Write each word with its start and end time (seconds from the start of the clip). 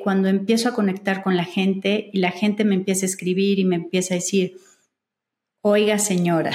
cuando 0.00 0.28
empiezo 0.28 0.68
a 0.68 0.74
conectar 0.74 1.22
con 1.22 1.36
la 1.36 1.44
gente 1.44 2.10
y 2.12 2.18
la 2.18 2.30
gente 2.30 2.64
me 2.64 2.74
empieza 2.74 3.06
a 3.06 3.08
escribir 3.08 3.58
y 3.58 3.64
me 3.64 3.76
empieza 3.76 4.14
a 4.14 4.16
decir, 4.16 4.56
oiga 5.62 5.98
señora, 5.98 6.52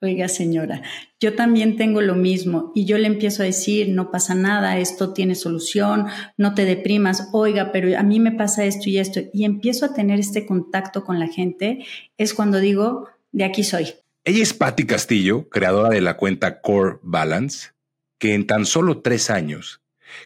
oiga 0.00 0.28
señora, 0.28 0.82
yo 1.20 1.34
también 1.34 1.76
tengo 1.76 2.00
lo 2.00 2.14
mismo 2.14 2.72
y 2.74 2.84
yo 2.84 2.98
le 2.98 3.06
empiezo 3.06 3.42
a 3.42 3.46
decir, 3.46 3.90
no 3.90 4.10
pasa 4.10 4.34
nada, 4.34 4.78
esto 4.78 5.12
tiene 5.12 5.34
solución, 5.34 6.06
no 6.36 6.54
te 6.54 6.64
deprimas, 6.64 7.28
oiga, 7.32 7.72
pero 7.72 7.96
a 7.98 8.02
mí 8.02 8.20
me 8.20 8.32
pasa 8.32 8.64
esto 8.64 8.88
y 8.88 8.98
esto, 8.98 9.20
y 9.32 9.44
empiezo 9.44 9.86
a 9.86 9.94
tener 9.94 10.18
este 10.20 10.46
contacto 10.46 11.04
con 11.04 11.18
la 11.18 11.28
gente, 11.28 11.84
es 12.16 12.34
cuando 12.34 12.58
digo, 12.58 13.08
de 13.32 13.44
aquí 13.44 13.64
soy. 13.64 13.94
Ella 14.24 14.42
es 14.42 14.52
Patti 14.52 14.84
Castillo, 14.84 15.48
creadora 15.48 15.90
de 15.90 16.00
la 16.00 16.16
cuenta 16.16 16.60
Core 16.60 16.98
Balance, 17.02 17.70
que 18.18 18.34
en 18.34 18.46
tan 18.46 18.66
solo 18.66 19.00
tres 19.00 19.30
años 19.30 19.80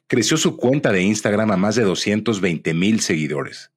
creció 0.07 0.37
su 0.37 0.57
cuenta 0.57 0.93
de 0.93 1.03
Instagram 1.03 1.51
a 1.51 1.57
más 1.57 1.75
de 1.75 1.83
220 1.83 2.75
mil 2.75 3.01
seguidores. 3.01 3.71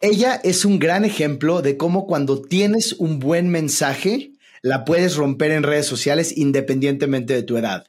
Ella 0.00 0.40
es 0.44 0.64
un 0.64 0.78
gran 0.78 1.04
ejemplo 1.04 1.62
de 1.62 1.76
cómo 1.76 2.06
cuando 2.06 2.40
tienes 2.40 2.94
un 2.94 3.18
buen 3.18 3.50
mensaje, 3.50 4.32
la 4.62 4.84
puedes 4.84 5.16
romper 5.16 5.50
en 5.50 5.62
redes 5.62 5.86
sociales 5.86 6.36
independientemente 6.36 7.34
de 7.34 7.42
tu 7.42 7.56
edad. 7.56 7.86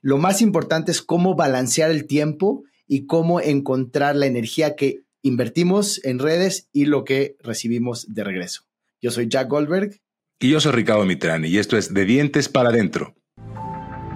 Lo 0.00 0.18
más 0.18 0.42
importante 0.42 0.92
es 0.92 1.00
cómo 1.00 1.34
balancear 1.34 1.90
el 1.90 2.06
tiempo 2.06 2.64
y 2.86 3.06
cómo 3.06 3.40
encontrar 3.40 4.16
la 4.16 4.26
energía 4.26 4.76
que 4.76 5.04
invertimos 5.22 6.04
en 6.04 6.18
redes 6.18 6.68
y 6.72 6.84
lo 6.84 7.04
que 7.04 7.36
recibimos 7.40 8.12
de 8.12 8.24
regreso. 8.24 8.62
Yo 9.00 9.10
soy 9.10 9.28
Jack 9.28 9.48
Goldberg. 9.48 10.00
Y 10.40 10.50
yo 10.50 10.60
soy 10.60 10.72
Ricardo 10.72 11.04
Mitrani 11.04 11.48
y 11.48 11.58
esto 11.58 11.78
es 11.78 11.94
De 11.94 12.04
Dientes 12.04 12.48
para 12.48 12.68
Adentro. 12.68 13.14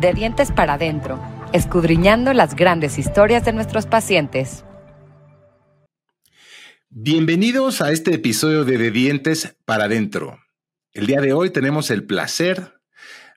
De 0.00 0.12
Dientes 0.12 0.52
para 0.52 0.74
Adentro, 0.74 1.18
escudriñando 1.52 2.32
las 2.32 2.54
grandes 2.54 2.98
historias 2.98 3.44
de 3.44 3.52
nuestros 3.52 3.86
pacientes. 3.86 4.64
Bienvenidos 6.90 7.80
a 7.80 7.92
este 7.92 8.14
episodio 8.14 8.64
de 8.64 8.78
De 8.78 8.90
Dientes 8.90 9.56
para 9.64 9.84
Adentro. 9.84 10.38
El 10.92 11.06
día 11.06 11.20
de 11.20 11.32
hoy 11.32 11.50
tenemos 11.50 11.90
el 11.90 12.04
placer 12.04 12.74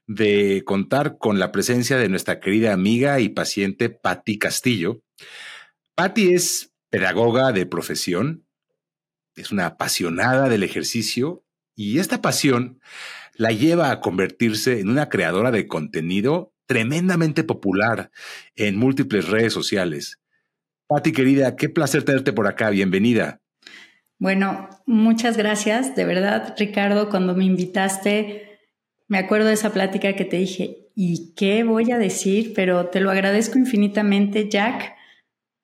de 0.08 0.64
contar 0.66 1.18
con 1.18 1.40
la 1.40 1.52
presencia 1.52 1.98
de 1.98 2.10
nuestra 2.10 2.40
querida 2.40 2.74
amiga 2.74 3.20
y 3.20 3.30
paciente 3.30 3.90
Patti 3.90 4.38
Castillo. 4.40 5.04
Patti 5.96 6.34
es 6.34 6.74
pedagoga 6.90 7.52
de 7.52 7.66
profesión, 7.66 8.46
es 9.36 9.52
una 9.52 9.68
apasionada 9.68 10.50
del 10.50 10.64
ejercicio 10.64 11.46
y 11.76 12.00
esta 12.00 12.22
pasión 12.22 12.82
la 13.36 13.52
lleva 13.52 13.92
a 13.92 14.02
convertirse 14.02 14.80
en 14.80 14.90
una 14.90 15.10
creadora 15.10 15.52
de 15.52 15.68
contenido 15.68 16.54
tremendamente 16.72 17.44
popular 17.44 18.12
en 18.56 18.78
múltiples 18.78 19.28
redes 19.28 19.52
sociales. 19.52 20.22
Patti, 20.88 21.12
querida, 21.12 21.58
qué 21.58 21.68
placer 21.68 22.04
tenerte 22.04 22.32
por 22.32 22.48
acá. 22.48 22.70
Bienvenida. 22.70 23.42
Bueno, 24.20 24.70
muchas 24.86 25.36
gracias. 25.36 25.98
De 25.98 26.06
verdad, 26.06 26.56
Ricardo, 26.58 27.10
cuando 27.10 27.36
me 27.36 27.44
invitaste, 27.44 28.58
me 29.10 29.18
acuerdo 29.18 29.48
de 29.48 29.56
esa 29.56 29.74
plática 29.74 30.16
que 30.16 30.24
te 30.24 30.38
dije, 30.38 30.88
¿y 30.96 31.34
qué 31.36 31.66
voy 31.66 31.92
a 31.92 31.98
decir? 31.98 32.54
Pero 32.56 32.86
te 32.86 33.02
lo 33.02 33.12
agradezco 33.12 33.58
infinitamente, 33.58 34.48
Jack. 34.48 34.96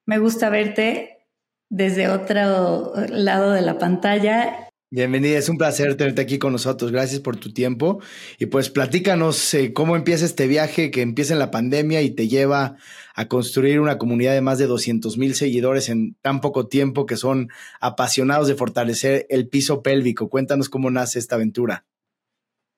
Me 0.06 0.18
gusta 0.18 0.50
verte 0.50 1.26
desde 1.70 2.10
otro 2.10 2.94
lado 3.08 3.54
de 3.54 3.62
la 3.62 3.78
pantalla 3.78 4.67
Bienvenida, 4.90 5.38
es 5.38 5.50
un 5.50 5.58
placer 5.58 5.98
tenerte 5.98 6.22
aquí 6.22 6.40
con 6.40 6.54
nosotros. 6.54 6.94
Gracias 6.94 7.20
por 7.20 7.36
tu 7.36 7.52
tiempo. 7.52 8.00
Y 8.40 8.46
pues 8.46 8.70
platícanos 8.70 9.54
eh, 9.54 9.74
cómo 9.74 9.98
empieza 9.98 10.24
este 10.24 10.48
viaje 10.48 10.92
que 10.92 11.02
empieza 11.02 11.34
en 11.34 11.40
la 11.40 11.52
pandemia 11.52 12.02
y 12.04 12.12
te 12.12 12.30
lleva 12.30 12.78
a 13.14 13.28
construir 13.28 13.82
una 13.82 13.98
comunidad 13.98 14.32
de 14.32 14.40
más 14.40 14.60
de 14.60 14.66
200 14.66 15.18
mil 15.18 15.36
seguidores 15.36 15.90
en 15.90 16.16
tan 16.22 16.40
poco 16.40 16.68
tiempo 16.68 17.06
que 17.06 17.18
son 17.18 17.50
apasionados 17.82 18.48
de 18.48 18.56
fortalecer 18.56 19.26
el 19.30 19.50
piso 19.50 19.84
pélvico. 19.84 20.30
Cuéntanos 20.30 20.70
cómo 20.70 20.90
nace 20.90 21.20
esta 21.20 21.36
aventura. 21.36 21.86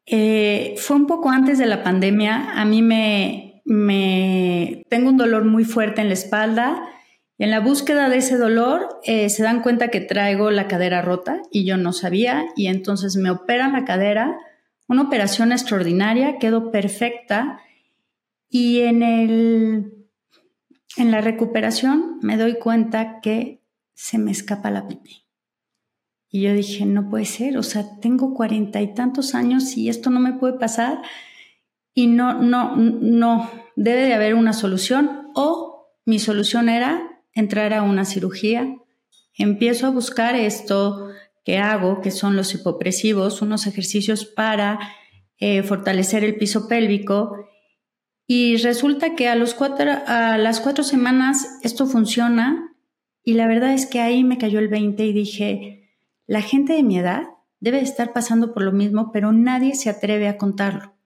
Eh, 0.07 0.73
fue 0.77 0.95
un 0.95 1.05
poco 1.05 1.29
antes 1.29 1.59
de 1.59 1.67
la 1.67 1.83
pandemia. 1.83 2.59
A 2.59 2.65
mí 2.65 2.81
me, 2.81 3.61
me 3.65 4.81
tengo 4.89 5.09
un 5.09 5.17
dolor 5.17 5.45
muy 5.45 5.63
fuerte 5.63 6.01
en 6.01 6.07
la 6.07 6.15
espalda 6.15 6.81
y 7.39 7.45
en 7.45 7.51
la 7.51 7.61
búsqueda 7.61 8.09
de 8.09 8.17
ese 8.17 8.37
dolor 8.37 8.99
eh, 9.03 9.29
se 9.29 9.43
dan 9.43 9.61
cuenta 9.61 9.87
que 9.87 10.01
traigo 10.01 10.51
la 10.51 10.67
cadera 10.67 11.01
rota 11.01 11.41
y 11.51 11.63
yo 11.63 11.77
no 11.77 11.93
sabía 11.93 12.45
y 12.57 12.67
entonces 12.67 13.15
me 13.15 13.31
operan 13.31 13.71
la 13.71 13.85
cadera, 13.85 14.37
una 14.89 15.03
operación 15.03 15.53
extraordinaria, 15.53 16.37
quedó 16.37 16.69
perfecta 16.69 17.61
y 18.49 18.81
en, 18.81 19.03
el, 19.03 20.05
en 20.97 21.11
la 21.11 21.21
recuperación 21.21 22.19
me 22.21 22.35
doy 22.35 22.59
cuenta 22.59 23.21
que 23.21 23.63
se 23.93 24.17
me 24.17 24.31
escapa 24.31 24.69
la 24.69 24.89
pipí. 24.89 25.25
Y 26.29 26.41
yo 26.41 26.53
dije, 26.53 26.85
no 26.85 27.09
puede 27.09 27.23
ser, 27.23 27.57
o 27.57 27.63
sea, 27.63 28.01
tengo 28.01 28.33
cuarenta 28.33 28.81
y 28.81 28.93
tantos 28.93 29.33
años 29.33 29.77
y 29.77 29.87
esto 29.87 30.09
no 30.09 30.19
me 30.19 30.33
puede 30.33 30.59
pasar 30.59 31.01
y 31.93 32.07
no, 32.07 32.33
no, 32.33 32.75
no, 32.75 33.49
debe 33.77 34.01
de 34.01 34.13
haber 34.13 34.35
una 34.35 34.51
solución 34.51 35.29
o 35.35 35.95
mi 36.03 36.19
solución 36.19 36.67
era 36.67 37.08
entrar 37.39 37.73
a 37.73 37.83
una 37.83 38.05
cirugía. 38.05 38.75
Empiezo 39.37 39.87
a 39.87 39.91
buscar 39.91 40.35
esto 40.35 41.09
que 41.43 41.57
hago, 41.57 42.01
que 42.01 42.11
son 42.11 42.35
los 42.35 42.53
hipopresivos, 42.53 43.41
unos 43.41 43.65
ejercicios 43.67 44.25
para 44.25 44.79
eh, 45.37 45.63
fortalecer 45.63 46.23
el 46.23 46.35
piso 46.35 46.67
pélvico. 46.67 47.47
Y 48.27 48.57
resulta 48.57 49.15
que 49.15 49.27
a, 49.27 49.33
a 49.33 50.37
las 50.37 50.59
cuatro 50.59 50.83
semanas 50.83 51.59
esto 51.63 51.87
funciona 51.87 52.75
y 53.23 53.33
la 53.33 53.47
verdad 53.47 53.73
es 53.73 53.85
que 53.85 53.99
ahí 53.99 54.23
me 54.23 54.37
cayó 54.37 54.59
el 54.59 54.67
20 54.67 55.05
y 55.05 55.13
dije, 55.13 55.89
la 56.27 56.41
gente 56.41 56.73
de 56.73 56.83
mi 56.83 56.99
edad 56.99 57.23
debe 57.59 57.79
estar 57.81 58.13
pasando 58.13 58.53
por 58.53 58.63
lo 58.63 58.71
mismo, 58.71 59.11
pero 59.11 59.31
nadie 59.31 59.75
se 59.75 59.89
atreve 59.89 60.27
a 60.27 60.37
contarlo. 60.37 60.98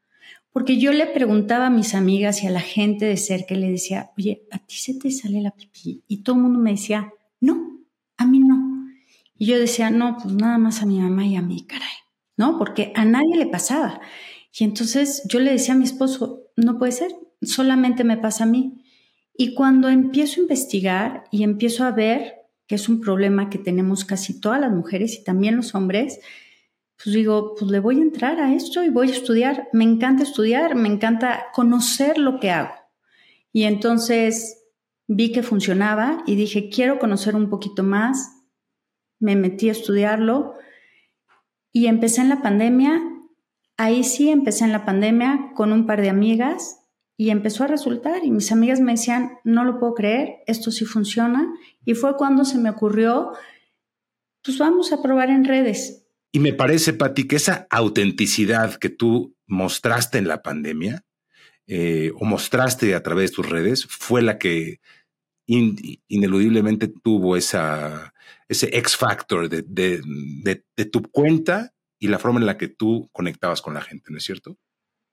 Porque 0.53 0.77
yo 0.77 0.93
le 0.93 1.07
preguntaba 1.07 1.65
a 1.65 1.71
mis 1.71 1.95
amigas 1.95 2.43
y 2.43 2.47
a 2.47 2.51
la 2.51 2.61
gente 2.61 3.05
de 3.05 3.17
cerca, 3.17 3.55
le 3.55 3.71
decía, 3.71 4.11
oye, 4.17 4.43
¿a 4.51 4.59
ti 4.59 4.75
se 4.75 4.93
te 4.93 5.09
sale 5.09 5.41
la 5.41 5.51
pipí? 5.51 6.03
Y 6.07 6.17
todo 6.17 6.35
el 6.35 6.43
mundo 6.43 6.59
me 6.59 6.71
decía, 6.71 7.11
no, 7.41 7.79
a 8.17 8.27
mí 8.27 8.39
no. 8.39 8.87
Y 9.35 9.47
yo 9.47 9.59
decía, 9.59 9.89
no, 9.89 10.17
pues 10.21 10.33
nada 10.35 10.59
más 10.59 10.83
a 10.83 10.85
mi 10.85 10.99
mamá 10.99 11.25
y 11.25 11.35
a 11.35 11.41
mí, 11.41 11.65
caray, 11.65 11.95
¿no? 12.37 12.59
Porque 12.59 12.93
a 12.95 13.03
nadie 13.03 13.35
le 13.35 13.47
pasaba. 13.47 13.99
Y 14.57 14.63
entonces 14.63 15.23
yo 15.27 15.39
le 15.39 15.51
decía 15.51 15.73
a 15.73 15.77
mi 15.77 15.85
esposo, 15.85 16.43
no 16.55 16.77
puede 16.77 16.91
ser, 16.91 17.11
solamente 17.41 18.03
me 18.03 18.17
pasa 18.17 18.43
a 18.43 18.47
mí. 18.47 18.83
Y 19.35 19.55
cuando 19.55 19.89
empiezo 19.89 20.39
a 20.39 20.43
investigar 20.43 21.23
y 21.31 21.41
empiezo 21.41 21.83
a 21.83 21.91
ver 21.91 22.43
que 22.67 22.75
es 22.75 22.87
un 22.87 23.01
problema 23.01 23.49
que 23.49 23.57
tenemos 23.57 24.05
casi 24.05 24.39
todas 24.39 24.61
las 24.61 24.71
mujeres 24.71 25.15
y 25.15 25.23
también 25.23 25.55
los 25.57 25.73
hombres, 25.73 26.19
pues 27.01 27.15
digo, 27.15 27.55
pues 27.57 27.69
le 27.69 27.79
voy 27.79 27.99
a 27.99 28.03
entrar 28.03 28.39
a 28.39 28.53
esto 28.53 28.83
y 28.83 28.89
voy 28.89 29.09
a 29.09 29.13
estudiar. 29.13 29.67
Me 29.73 29.83
encanta 29.83 30.23
estudiar, 30.23 30.75
me 30.75 30.89
encanta 30.89 31.45
conocer 31.53 32.17
lo 32.17 32.39
que 32.39 32.51
hago. 32.51 32.73
Y 33.51 33.63
entonces 33.63 34.63
vi 35.07 35.31
que 35.31 35.43
funcionaba 35.43 36.23
y 36.25 36.35
dije, 36.35 36.69
quiero 36.69 36.99
conocer 36.99 37.35
un 37.35 37.49
poquito 37.49 37.83
más. 37.83 38.45
Me 39.19 39.35
metí 39.35 39.69
a 39.69 39.73
estudiarlo 39.73 40.55
y 41.71 41.87
empecé 41.87 42.21
en 42.21 42.29
la 42.29 42.41
pandemia. 42.41 43.01
Ahí 43.77 44.03
sí 44.03 44.29
empecé 44.29 44.65
en 44.65 44.71
la 44.71 44.85
pandemia 44.85 45.51
con 45.55 45.71
un 45.71 45.85
par 45.85 46.01
de 46.01 46.09
amigas 46.09 46.85
y 47.17 47.31
empezó 47.31 47.63
a 47.63 47.67
resultar 47.67 48.23
y 48.23 48.31
mis 48.31 48.51
amigas 48.51 48.79
me 48.79 48.93
decían, 48.93 49.39
no 49.43 49.63
lo 49.65 49.79
puedo 49.79 49.93
creer, 49.93 50.43
esto 50.47 50.71
sí 50.71 50.85
funciona. 50.85 51.53
Y 51.85 51.95
fue 51.95 52.15
cuando 52.17 52.45
se 52.45 52.57
me 52.57 52.69
ocurrió, 52.69 53.31
pues 54.43 54.57
vamos 54.57 54.93
a 54.93 55.01
probar 55.01 55.29
en 55.29 55.45
redes 55.45 56.02
y 56.35 56.39
me 56.39 56.51
parece, 56.51 56.93
Pati, 56.93 57.27
que 57.27 57.35
esa 57.35 57.67
autenticidad 57.69 58.75
que 58.75 58.89
tú 58.89 59.35
mostraste 59.45 60.17
en 60.17 60.27
la 60.27 60.41
pandemia 60.41 61.05
eh, 61.67 62.11
o 62.15 62.25
mostraste 62.25 62.95
a 62.95 63.03
través 63.03 63.29
de 63.29 63.35
tus 63.35 63.49
redes 63.49 63.85
fue 63.85 64.23
la 64.23 64.39
que 64.39 64.79
ineludiblemente 65.45 66.87
tuvo 66.87 67.37
esa, 67.37 68.15
ese 68.49 68.75
X 68.77 68.97
factor 68.97 69.47
de, 69.47 69.61
de 69.61 70.85
tu 70.85 71.03
cuenta 71.03 71.75
y 71.99 72.07
la 72.07 72.17
forma 72.17 72.39
en 72.39 72.47
la 72.47 72.57
que 72.57 72.67
tú 72.67 73.09
conectabas 73.11 73.61
con 73.61 73.75
la 73.75 73.81
gente, 73.81 74.09
¿no 74.09 74.17
es 74.17 74.23
cierto? 74.23 74.57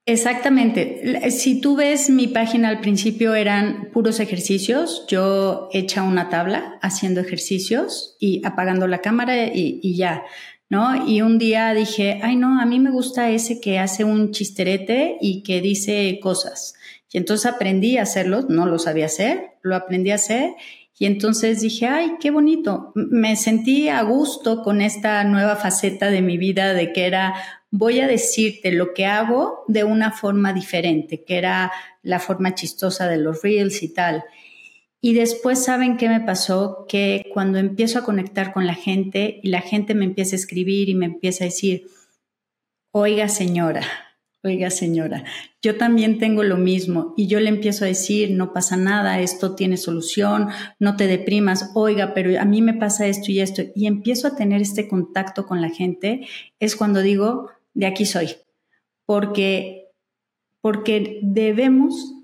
Exactamente. 0.06 1.31
Si 1.31 1.61
tú 1.61 1.76
ves 1.76 2.08
mi 2.08 2.28
página 2.28 2.70
al 2.70 2.81
principio 2.81 3.34
eran 3.34 3.90
puros 3.93 4.20
ejercicios, 4.20 5.05
yo 5.06 5.69
hecha 5.72 6.02
una 6.02 6.31
tabla 6.31 6.78
haciendo 6.81 7.20
ejercicios 7.20 8.17
y 8.19 8.40
apagando 8.46 8.87
la 8.87 9.02
cámara 9.02 9.49
y 9.52 9.94
ya. 9.96 10.25
¿No? 10.70 11.06
Y 11.06 11.20
un 11.20 11.38
día 11.38 11.75
dije, 11.75 12.20
ay 12.22 12.37
no, 12.37 12.58
a 12.61 12.64
mí 12.64 12.81
me 12.81 12.90
gusta 12.90 13.28
ese 13.28 13.61
que 13.61 13.78
hace 13.78 14.05
un 14.05 14.31
chisterete 14.31 15.19
y 15.20 15.43
que 15.43 15.61
dice 15.61 16.19
cosas. 16.22 16.75
Y 17.12 17.19
entonces 17.19 17.52
aprendí 17.52 17.99
a 17.99 18.02
hacerlo, 18.02 18.46
no 18.49 18.64
lo 18.64 18.78
sabía 18.78 19.06
hacer, 19.06 19.56
lo 19.62 19.76
aprendí 19.76 20.12
a 20.12 20.14
hacer 20.14 20.52
y 21.00 21.06
entonces 21.06 21.62
dije, 21.62 21.87
ay, 21.87 22.19
qué 22.20 22.31
bonito. 22.31 22.93
Me 22.94 23.34
sentí 23.34 23.88
a 23.88 24.02
gusto 24.02 24.62
con 24.62 24.82
esta 24.82 25.25
nueva 25.25 25.56
faceta 25.56 26.11
de 26.11 26.20
mi 26.20 26.37
vida 26.37 26.75
de 26.75 26.93
que 26.93 27.06
era, 27.06 27.34
voy 27.70 28.00
a 28.00 28.06
decirte 28.06 28.70
lo 28.70 28.93
que 28.93 29.06
hago 29.06 29.64
de 29.67 29.82
una 29.82 30.12
forma 30.12 30.52
diferente, 30.52 31.25
que 31.25 31.38
era 31.38 31.72
la 32.02 32.20
forma 32.20 32.55
chistosa 32.55 33.08
de 33.08 33.17
los 33.17 33.43
reels 33.43 33.82
y 33.82 33.94
tal. 33.94 34.25
Y 35.02 35.14
después, 35.14 35.64
¿saben 35.64 35.97
qué 35.97 36.08
me 36.08 36.20
pasó? 36.20 36.85
Que 36.87 37.25
cuando 37.32 37.58
empiezo 37.58 37.99
a 37.99 38.05
conectar 38.05 38.52
con 38.52 38.67
la 38.67 38.75
gente 38.75 39.41
y 39.43 39.49
la 39.49 39.62
gente 39.62 39.94
me 39.94 40.05
empieza 40.05 40.37
a 40.37 40.38
escribir 40.38 40.91
y 40.91 40.94
me 40.94 41.06
empieza 41.06 41.44
a 41.44 41.47
decir, 41.47 41.87
oiga 42.93 43.29
señora, 43.29 43.82
oiga 44.43 44.70
señora, 44.70 45.25
yo 45.62 45.76
también 45.76 46.19
tengo 46.19 46.43
lo 46.43 46.58
mismo 46.58 47.14
y 47.17 47.29
yo 47.29 47.41
le 47.41 47.49
empiezo 47.49 47.85
a 47.85 47.88
decir, 47.88 48.32
no 48.32 48.52
pasa 48.52 48.76
nada, 48.76 49.20
esto 49.20 49.55
tiene 49.55 49.79
solución, 49.79 50.49
no 50.79 50.97
te 50.97 51.06
deprimas, 51.06 51.70
oiga, 51.75 52.12
pero 52.12 52.38
a 52.38 52.44
mí 52.44 52.61
me 52.61 52.75
pasa 52.75 53.06
esto 53.06 53.32
y 53.32 53.41
esto, 53.41 53.62
y 53.75 53.87
empiezo 53.87 54.29
a 54.29 54.37
tener 54.37 54.61
este 54.61 54.87
contacto 54.87 55.46
con 55.46 55.62
la 55.62 55.70
gente, 55.70 56.26
es 56.58 56.76
cuando 56.76 57.00
digo, 57.00 57.50
de 57.73 57.87
aquí 57.87 58.05
soy, 58.05 58.37
porque, 59.06 59.88
porque 60.61 61.20
debemos 61.23 62.19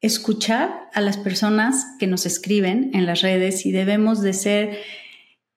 escuchar 0.00 0.88
a 0.92 1.00
las 1.00 1.16
personas 1.16 1.86
que 1.98 2.06
nos 2.06 2.26
escriben 2.26 2.90
en 2.94 3.06
las 3.06 3.22
redes 3.22 3.66
y 3.66 3.72
debemos 3.72 4.20
de 4.20 4.32
ser 4.32 4.78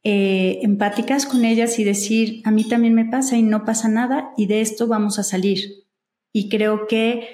eh, 0.04 0.60
empáticas 0.62 1.26
con 1.26 1.44
ellas 1.44 1.78
y 1.78 1.84
decir, 1.84 2.42
a 2.46 2.52
mí 2.52 2.68
también 2.68 2.94
me 2.94 3.06
pasa 3.06 3.38
y 3.38 3.44
no 3.44 3.66
pasa 3.66 3.90
nada 3.90 4.32
y 4.38 4.48
de 4.48 4.62
esto 4.62 4.88
vamos 4.88 5.20
a 5.20 5.24
salir. 5.24 5.86
Y 6.32 6.50
creo 6.50 6.88
que 6.88 7.28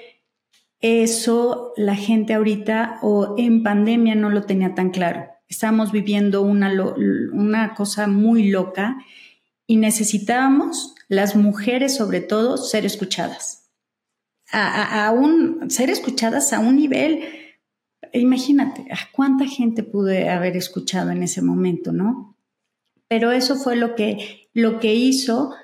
eso 0.80 1.72
la 1.76 1.94
gente 1.94 2.34
ahorita 2.34 2.98
o 3.02 3.34
en 3.38 3.62
pandemia 3.62 4.14
no 4.14 4.30
lo 4.30 4.42
tenía 4.42 4.74
tan 4.74 4.90
claro. 4.90 5.26
Estamos 5.48 5.92
viviendo 5.92 6.42
una, 6.42 6.72
una 7.32 7.74
cosa 7.74 8.08
muy 8.08 8.48
loca 8.48 8.96
y 9.66 9.76
necesitábamos, 9.76 10.94
las 11.08 11.36
mujeres 11.36 11.96
sobre 11.96 12.20
todo, 12.20 12.56
ser 12.56 12.84
escuchadas 12.84 13.65
a, 14.52 15.12
un, 15.12 15.70
ser 15.70 15.90
escuchadas 15.90 16.52
a 16.52 16.60
un 16.60 16.76
nivel, 16.76 17.24
imagínate, 18.12 18.86
¿a 18.90 19.10
cuánta 19.12 19.46
gente 19.46 19.82
pude 19.82 20.28
haber 20.28 20.56
escuchado 20.56 21.10
en 21.10 21.22
ese 21.22 21.42
momento, 21.42 21.92
no? 21.92 22.36
Pero 23.08 23.32
eso 23.32 23.56
fue 23.56 23.76
lo 23.76 23.94
que, 23.94 24.48
lo 24.52 24.80
que 24.80 24.94
hizo 24.94 25.54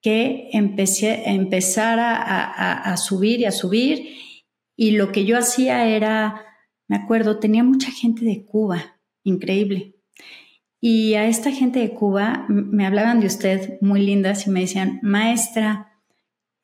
que 0.00 0.50
empecé, 0.52 1.28
empezara 1.30 2.16
a, 2.16 2.92
a 2.92 2.96
subir 2.96 3.40
y 3.40 3.44
a 3.46 3.52
subir. 3.52 4.14
Y 4.76 4.92
lo 4.92 5.10
que 5.10 5.24
yo 5.24 5.36
hacía 5.36 5.86
era, 5.88 6.46
me 6.86 6.96
acuerdo, 6.96 7.40
tenía 7.40 7.64
mucha 7.64 7.90
gente 7.90 8.24
de 8.24 8.44
Cuba, 8.44 9.00
increíble. 9.24 9.96
Y 10.80 11.14
a 11.14 11.26
esta 11.26 11.50
gente 11.50 11.80
de 11.80 11.90
Cuba 11.90 12.46
me 12.48 12.86
hablaban 12.86 13.18
de 13.18 13.26
usted 13.26 13.78
muy 13.80 14.00
lindas 14.00 14.46
y 14.46 14.50
me 14.50 14.60
decían, 14.60 15.00
maestra, 15.02 15.87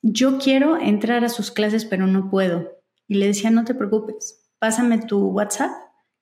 yo 0.06 0.38
quiero 0.38 0.78
entrar 0.78 1.24
a 1.24 1.30
sus 1.30 1.50
clases, 1.50 1.86
pero 1.86 2.06
no 2.06 2.28
puedo. 2.28 2.76
Y 3.08 3.14
le 3.14 3.26
decía, 3.26 3.50
no 3.50 3.64
te 3.64 3.74
preocupes, 3.74 4.46
pásame 4.58 4.98
tu 4.98 5.28
WhatsApp 5.28 5.70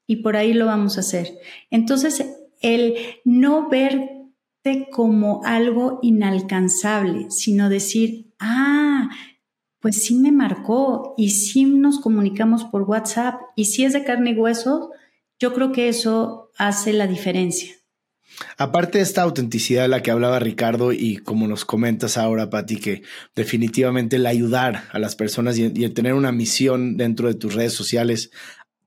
y 0.06 0.23
por 0.23 0.37
ahí 0.37 0.55
lo 0.55 0.67
vamos 0.67 0.96
a 0.96 1.00
hacer. 1.00 1.37
Entonces, 1.69 2.25
el 2.61 2.94
no 3.25 3.69
verte 3.69 4.88
como 4.93 5.40
algo 5.44 5.99
inalcanzable, 6.00 7.26
sino 7.31 7.69
decir, 7.69 8.32
ah, 8.38 9.11
pues 9.81 10.05
sí 10.05 10.14
me 10.14 10.31
marcó 10.31 11.14
y 11.17 11.31
sí 11.31 11.64
nos 11.64 11.99
comunicamos 11.99 12.62
por 12.62 12.82
WhatsApp 12.82 13.40
y 13.56 13.64
si 13.64 13.84
es 13.84 13.93
de 13.94 14.05
carne 14.05 14.31
y 14.31 14.38
hueso, 14.38 14.93
yo 15.40 15.52
creo 15.55 15.73
que 15.73 15.88
eso 15.88 16.52
hace 16.56 16.93
la 16.93 17.08
diferencia. 17.08 17.75
Aparte 18.56 18.99
de 18.99 19.05
esta 19.05 19.23
autenticidad 19.23 19.82
de 19.82 19.88
la 19.88 20.02
que 20.02 20.11
hablaba 20.11 20.38
Ricardo 20.38 20.93
y 20.93 21.17
como 21.19 21.46
nos 21.49 21.64
comentas 21.64 22.17
ahora, 22.17 22.50
Pati, 22.50 22.76
que 22.76 23.02
definitivamente 23.34 24.17
el 24.17 24.26
ayudar 24.26 24.84
a 24.93 24.99
las 24.99 25.17
personas 25.17 25.58
y, 25.58 25.64
el 25.64 25.94
tener 25.94 26.14
una 26.14 26.32
misión 26.32 26.96
dentro 26.96 27.29
de 27.29 27.34
tus 27.34 27.55
redes 27.55 27.73
sociales 27.73 28.31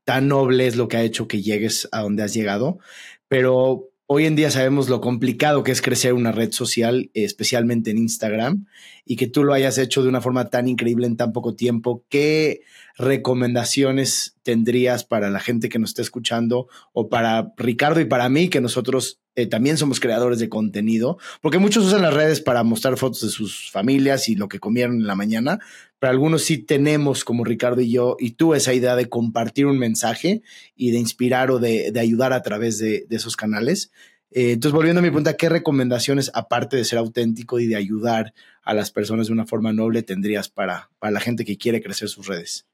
tan 0.04 0.28
noble 0.28 0.68
es 0.68 0.76
lo 0.76 0.88
que 0.88 0.98
ha 0.98 1.04
hecho 1.04 1.28
que 1.28 1.42
llegues 1.42 1.88
a 1.92 2.02
donde 2.02 2.24
has 2.24 2.34
llegado. 2.34 2.80
Pero 3.28 3.90
hoy 4.08 4.26
en 4.26 4.36
día 4.36 4.52
sabemos 4.52 4.88
lo 4.88 5.02
complicado 5.02 5.64
que 5.64 5.72
es 5.72 5.82
crecer 5.82 6.14
una 6.14 6.32
red 6.32 6.52
social, 6.52 7.10
especialmente 7.14 7.92
en 7.92 7.98
Instagram, 7.98 8.68
y 9.04 9.16
que 9.16 9.28
tú 9.28 9.44
lo 9.44 9.54
hayas 9.54 9.78
hecho 9.78 10.04
de 10.04 10.10
una 10.10 10.22
forma 10.22 10.50
tan 10.50 10.68
increíble 10.68 11.08
en 11.08 11.18
tan 11.18 11.34
poco 11.34 11.56
tiempo. 11.56 12.06
¿Qué 12.10 12.62
recomendaciones 12.98 14.38
tendrías 14.44 15.04
para 15.04 15.30
la 15.30 15.40
gente 15.40 15.70
que 15.70 15.80
nos 15.80 15.90
está 15.90 16.02
escuchando 16.02 16.68
o 16.94 17.10
para 17.10 17.54
Ricardo 17.58 18.00
y 18.00 18.06
para 18.06 18.30
mí, 18.30 18.50
que 18.50 18.62
nosotros 18.62 19.20
eh, 19.36 19.48
también 19.48 19.78
somos 19.78 20.00
creadores 20.00 20.40
de 20.40 20.50
contenido? 20.50 21.18
Porque 21.42 21.60
muchos 21.60 21.86
usan 21.86 22.02
las 22.02 22.14
redes 22.14 22.42
para 22.42 22.64
mostrar 22.64 22.98
fotos 22.98 23.22
de 23.22 23.30
sus 23.30 23.70
familias 23.72 24.30
y 24.30 24.36
lo 24.36 24.48
que 24.48 24.60
comieron 24.60 24.96
en 24.96 25.08
la 25.08 25.16
mañana, 25.16 25.60
pero 26.00 26.12
algunos 26.12 26.44
sí 26.44 26.58
tenemos, 26.58 27.24
como 27.24 27.44
Ricardo 27.44 27.82
y 27.82 27.92
yo, 27.92 28.18
y 28.20 28.32
tú, 28.32 28.54
esa 28.54 28.74
idea 28.74 28.96
de 28.96 29.10
compartir 29.10 29.66
un 29.66 29.80
mensaje 29.80 30.42
y 30.76 30.92
de 30.92 31.00
inspirar 31.00 31.52
o 31.52 31.60
de, 31.60 31.94
ayudar 32.00 32.34
a 32.34 32.42
través 32.42 32.78
de, 32.78 33.06
esos 33.10 33.36
canales. 33.36 33.92
Eh, 34.32 34.52
entonces, 34.52 34.74
volviendo 34.74 35.00
a 35.00 35.02
mi 35.02 35.10
pregunta, 35.10 35.38
¿qué 35.38 35.50
recomendaciones, 35.50 36.32
aparte 36.34 36.78
de 36.78 36.86
ser 36.86 37.00
auténtico 37.00 37.60
y 37.60 37.68
de 37.68 37.76
ayudar 37.76 38.34
a 38.64 38.74
las 38.74 38.92
personas 38.92 39.28
de 39.28 39.34
una 39.34 39.46
forma 39.46 39.72
noble, 39.72 40.04
tendrías 40.04 40.50
para, 40.50 40.90
para 41.00 41.12
la 41.12 41.20
gente 41.20 41.46
que 41.46 41.58
quiere 41.58 41.82
crecer 41.82 42.10
sus 42.10 42.28
redes? 42.28 42.66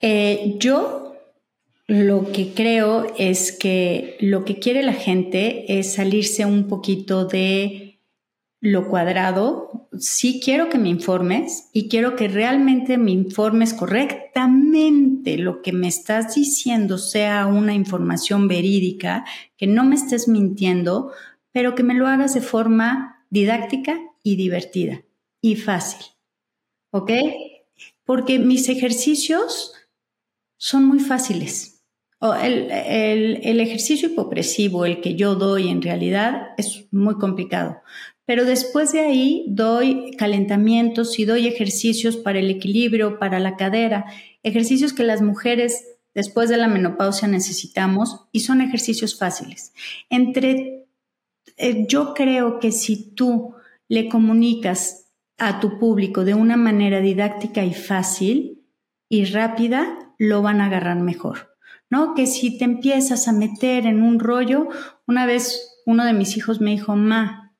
Eh, 0.00 0.54
yo 0.58 1.05
lo 1.88 2.32
que 2.32 2.52
creo 2.52 3.06
es 3.16 3.52
que 3.52 4.16
lo 4.20 4.44
que 4.44 4.58
quiere 4.58 4.82
la 4.82 4.92
gente 4.92 5.78
es 5.78 5.94
salirse 5.94 6.44
un 6.44 6.66
poquito 6.66 7.26
de 7.26 8.00
lo 8.60 8.88
cuadrado. 8.88 9.88
Sí 9.98 10.40
quiero 10.42 10.68
que 10.68 10.78
me 10.78 10.88
informes 10.88 11.68
y 11.72 11.88
quiero 11.88 12.16
que 12.16 12.26
realmente 12.26 12.98
me 12.98 13.12
informes 13.12 13.72
correctamente 13.72 15.38
lo 15.38 15.62
que 15.62 15.72
me 15.72 15.86
estás 15.86 16.34
diciendo 16.34 16.98
sea 16.98 17.46
una 17.46 17.74
información 17.74 18.48
verídica, 18.48 19.24
que 19.56 19.68
no 19.68 19.84
me 19.84 19.94
estés 19.94 20.26
mintiendo, 20.26 21.12
pero 21.52 21.74
que 21.76 21.84
me 21.84 21.94
lo 21.94 22.08
hagas 22.08 22.34
de 22.34 22.40
forma 22.40 23.24
didáctica 23.30 23.98
y 24.24 24.34
divertida 24.36 25.02
y 25.40 25.54
fácil. 25.54 26.04
¿Ok? 26.90 27.12
Porque 28.04 28.38
mis 28.38 28.68
ejercicios 28.68 29.72
son 30.56 30.84
muy 30.84 31.00
fáciles. 31.00 31.75
El, 32.20 32.70
el, 32.70 33.60
ejercicio 33.60 34.08
hipopresivo, 34.08 34.84
el 34.84 35.00
que 35.00 35.14
yo 35.14 35.34
doy 35.34 35.68
en 35.68 35.82
realidad, 35.82 36.48
es 36.56 36.86
muy 36.90 37.16
complicado. 37.16 37.82
Pero 38.24 38.44
después 38.44 38.92
de 38.92 39.00
ahí 39.00 39.44
doy 39.48 40.12
calentamientos 40.18 41.18
y 41.18 41.24
doy 41.24 41.46
ejercicios 41.46 42.16
para 42.16 42.40
el 42.40 42.50
equilibrio, 42.50 43.18
para 43.18 43.38
la 43.38 43.56
cadera, 43.56 44.06
ejercicios 44.42 44.92
que 44.92 45.04
las 45.04 45.22
mujeres 45.22 45.84
después 46.16 46.48
de 46.48 46.56
la 46.56 46.66
menopausia 46.66 47.28
necesitamos 47.28 48.26
y 48.32 48.40
son 48.40 48.62
ejercicios 48.62 49.18
fáciles. 49.18 49.74
Entre, 50.08 50.86
eh, 51.58 51.86
yo 51.86 52.14
creo 52.14 52.58
que 52.58 52.72
si 52.72 53.12
tú 53.14 53.54
le 53.86 54.08
comunicas 54.08 55.12
a 55.38 55.60
tu 55.60 55.78
público 55.78 56.24
de 56.24 56.34
una 56.34 56.56
manera 56.56 57.00
didáctica 57.00 57.64
y 57.64 57.74
fácil 57.74 58.64
y 59.10 59.26
rápida, 59.26 60.14
lo 60.18 60.40
van 60.40 60.62
a 60.62 60.66
agarrar 60.66 60.98
mejor, 60.98 61.55
¿no? 61.90 62.14
Que 62.14 62.26
si 62.26 62.58
te 62.58 62.64
empiezas 62.64 63.28
a 63.28 63.32
meter 63.32 63.86
en 63.86 64.02
un 64.02 64.18
rollo, 64.18 64.68
una 65.06 65.26
vez 65.26 65.82
uno 65.86 66.04
de 66.04 66.12
mis 66.12 66.36
hijos 66.36 66.60
me 66.60 66.72
dijo, 66.72 66.96
ma, 66.96 67.54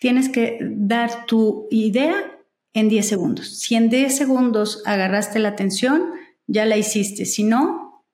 tienes 0.00 0.28
que 0.28 0.58
dar 0.60 1.26
tu 1.26 1.68
idea 1.70 2.14
en 2.74 2.88
10 2.88 3.06
segundos. 3.06 3.58
Si 3.60 3.74
en 3.74 3.88
10 3.88 4.16
segundos 4.16 4.82
agarraste 4.86 5.38
la 5.38 5.50
atención, 5.50 6.10
ya 6.46 6.66
la 6.66 6.76
hiciste. 6.76 7.24
Si 7.24 7.44
no, 7.44 8.04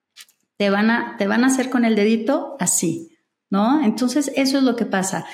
te 0.58 0.70
van 0.70 0.90
a, 0.90 1.16
te 1.16 1.26
van 1.26 1.44
a 1.44 1.46
hacer 1.46 1.70
con 1.70 1.84
el 1.84 1.96
dedito 1.96 2.56
así, 2.58 3.16
¿no? 3.50 3.82
Entonces, 3.82 4.30
eso 4.34 4.58
es 4.58 4.64
lo 4.64 4.76
que 4.76 4.84
pasa. 4.84 5.24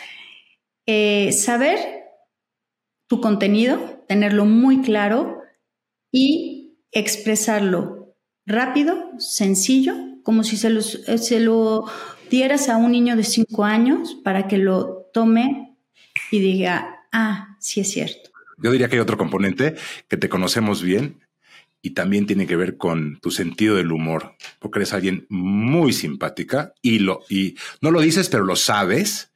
Eh, 0.87 1.33
saber 1.33 1.79
tu 3.09 3.21
contenido, 3.21 4.05
tenerlo 4.07 4.45
muy 4.45 4.83
claro 4.83 5.43
y 6.13 6.79
expresarlo 6.93 8.04
rápido, 8.47 9.11
sencillo, 9.19 9.95
como 10.23 10.45
si 10.45 10.57
se, 10.57 10.69
eh, 10.69 11.19
se 11.19 11.41
lo 11.41 11.85
dieras 12.31 12.69
a 12.69 12.77
un 12.77 12.93
niño 12.93 13.17
de 13.17 13.25
cinco 13.25 13.65
años 13.65 14.17
para 14.25 14.49
que 14.49 14.59
lo 14.59 15.09
tome 15.13 15.77
y 16.31 16.41
diga, 16.41 17.07
ah, 17.13 17.57
sí 17.61 17.81
es 17.81 17.91
cierto. 17.91 18.31
Yo 18.59 18.71
diría 18.71 18.89
que 18.89 18.97
hay 18.97 19.01
otro 19.01 19.19
componente 19.19 19.75
que 20.09 20.17
te 20.17 20.29
conocemos 20.29 20.83
bien 20.83 21.21
y 21.83 21.91
también 21.91 22.27
tiene 22.27 22.47
que 22.47 22.57
ver 22.57 22.77
con 22.79 23.19
tu 23.21 23.31
sentido 23.31 23.77
del 23.77 23.93
humor, 23.93 24.37
porque 24.59 24.79
eres 24.79 24.95
alguien 24.95 25.27
muy 25.29 25.93
simpática 25.93 26.73
y 26.81 27.01
lo 27.01 27.25
y 27.29 27.57
no 27.83 27.91
lo 27.91 28.01
dices, 28.01 28.29
pero 28.31 28.45
lo 28.45 28.57
sabes. 28.57 29.33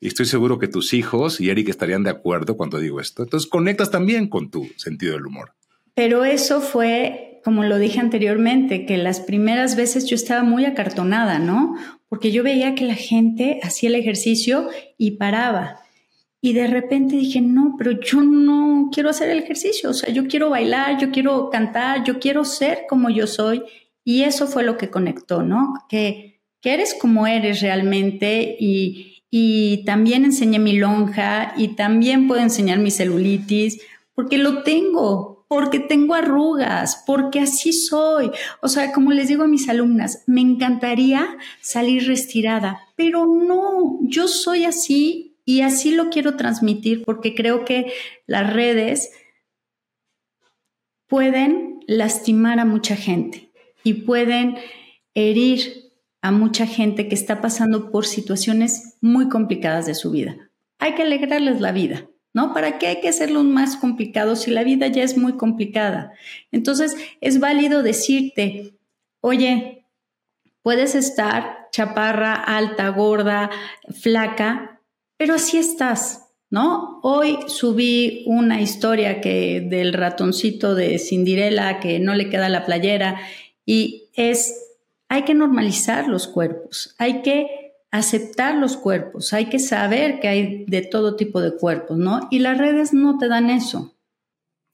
Y 0.00 0.08
estoy 0.08 0.26
seguro 0.26 0.58
que 0.58 0.68
tus 0.68 0.94
hijos 0.94 1.40
y 1.40 1.50
Eric 1.50 1.68
estarían 1.68 2.02
de 2.02 2.10
acuerdo 2.10 2.56
cuando 2.56 2.78
digo 2.78 3.00
esto. 3.00 3.22
Entonces 3.22 3.48
conectas 3.48 3.90
también 3.90 4.28
con 4.28 4.50
tu 4.50 4.70
sentido 4.76 5.14
del 5.14 5.26
humor. 5.26 5.52
Pero 5.94 6.24
eso 6.24 6.60
fue 6.60 7.25
como 7.46 7.62
lo 7.62 7.78
dije 7.78 8.00
anteriormente, 8.00 8.86
que 8.86 8.96
las 8.96 9.20
primeras 9.20 9.76
veces 9.76 10.04
yo 10.06 10.16
estaba 10.16 10.42
muy 10.42 10.64
acartonada, 10.64 11.38
¿no? 11.38 11.76
Porque 12.08 12.32
yo 12.32 12.42
veía 12.42 12.74
que 12.74 12.84
la 12.84 12.96
gente 12.96 13.60
hacía 13.62 13.88
el 13.88 13.94
ejercicio 13.94 14.68
y 14.98 15.12
paraba. 15.12 15.78
Y 16.40 16.54
de 16.54 16.66
repente 16.66 17.14
dije, 17.14 17.40
no, 17.40 17.76
pero 17.78 17.92
yo 17.92 18.20
no 18.20 18.90
quiero 18.92 19.10
hacer 19.10 19.30
el 19.30 19.38
ejercicio, 19.38 19.90
o 19.90 19.94
sea, 19.94 20.12
yo 20.12 20.26
quiero 20.26 20.50
bailar, 20.50 20.98
yo 20.98 21.12
quiero 21.12 21.48
cantar, 21.48 22.02
yo 22.02 22.18
quiero 22.18 22.44
ser 22.44 22.80
como 22.88 23.10
yo 23.10 23.28
soy. 23.28 23.62
Y 24.02 24.22
eso 24.24 24.48
fue 24.48 24.64
lo 24.64 24.76
que 24.76 24.90
conectó, 24.90 25.44
¿no? 25.44 25.72
Que, 25.88 26.40
eres 26.64 26.96
como 27.00 27.28
eres 27.28 27.60
realmente 27.60 28.56
y, 28.58 29.22
y 29.30 29.84
también 29.84 30.24
enseñé 30.24 30.58
mi 30.58 30.76
lonja 30.76 31.54
y 31.56 31.76
también 31.76 32.26
puedo 32.26 32.42
enseñar 32.42 32.80
mi 32.80 32.90
celulitis 32.90 33.80
porque 34.16 34.36
lo 34.36 34.64
tengo, 34.64 35.35
porque 35.48 35.78
tengo 35.78 36.14
arrugas, 36.14 37.02
porque 37.06 37.40
así 37.40 37.72
soy. 37.72 38.30
O 38.62 38.68
sea, 38.68 38.92
como 38.92 39.12
les 39.12 39.28
digo 39.28 39.44
a 39.44 39.48
mis 39.48 39.68
alumnas, 39.68 40.24
me 40.26 40.40
encantaría 40.40 41.36
salir 41.60 42.06
retirada, 42.06 42.80
pero 42.96 43.26
no, 43.26 43.98
yo 44.02 44.28
soy 44.28 44.64
así 44.64 45.36
y 45.44 45.60
así 45.60 45.94
lo 45.94 46.10
quiero 46.10 46.36
transmitir 46.36 47.04
porque 47.04 47.34
creo 47.34 47.64
que 47.64 47.92
las 48.26 48.52
redes 48.52 49.12
pueden 51.06 51.80
lastimar 51.86 52.58
a 52.58 52.64
mucha 52.64 52.96
gente 52.96 53.52
y 53.84 53.94
pueden 53.94 54.56
herir 55.14 55.92
a 56.20 56.32
mucha 56.32 56.66
gente 56.66 57.06
que 57.08 57.14
está 57.14 57.40
pasando 57.40 57.92
por 57.92 58.04
situaciones 58.04 58.98
muy 59.00 59.28
complicadas 59.28 59.86
de 59.86 59.94
su 59.94 60.10
vida. 60.10 60.50
Hay 60.80 60.96
que 60.96 61.02
alegrarles 61.02 61.60
la 61.60 61.70
vida, 61.70 62.08
¿no? 62.36 62.52
¿Para 62.52 62.78
qué 62.78 62.88
hay 62.88 63.00
que 63.00 63.08
hacerlo 63.08 63.42
más 63.44 63.78
complicado 63.78 64.36
si 64.36 64.50
la 64.50 64.62
vida 64.62 64.88
ya 64.88 65.02
es 65.02 65.16
muy 65.16 65.38
complicada? 65.38 66.12
Entonces, 66.52 66.94
es 67.22 67.40
válido 67.40 67.82
decirte, 67.82 68.74
oye, 69.22 69.86
puedes 70.60 70.94
estar 70.94 71.68
chaparra, 71.72 72.34
alta, 72.34 72.90
gorda, 72.90 73.48
flaca, 73.88 74.82
pero 75.16 75.36
así 75.36 75.56
estás, 75.56 76.26
¿no? 76.50 77.00
Hoy 77.02 77.38
subí 77.46 78.24
una 78.26 78.60
historia 78.60 79.22
que 79.22 79.62
del 79.62 79.94
ratoncito 79.94 80.74
de 80.74 80.98
Cinderella 80.98 81.80
que 81.80 82.00
no 82.00 82.14
le 82.14 82.28
queda 82.28 82.50
la 82.50 82.66
playera 82.66 83.18
y 83.64 84.10
es 84.12 84.62
hay 85.08 85.22
que 85.22 85.32
normalizar 85.32 86.06
los 86.06 86.28
cuerpos, 86.28 86.94
hay 86.98 87.22
que 87.22 87.65
aceptar 87.98 88.56
los 88.56 88.76
cuerpos, 88.76 89.32
hay 89.32 89.48
que 89.48 89.58
saber 89.58 90.20
que 90.20 90.28
hay 90.28 90.64
de 90.66 90.82
todo 90.82 91.16
tipo 91.16 91.40
de 91.40 91.56
cuerpos, 91.56 91.98
¿no? 91.98 92.28
Y 92.30 92.40
las 92.40 92.58
redes 92.58 92.92
no 92.92 93.18
te 93.18 93.28
dan 93.28 93.50
eso. 93.50 93.96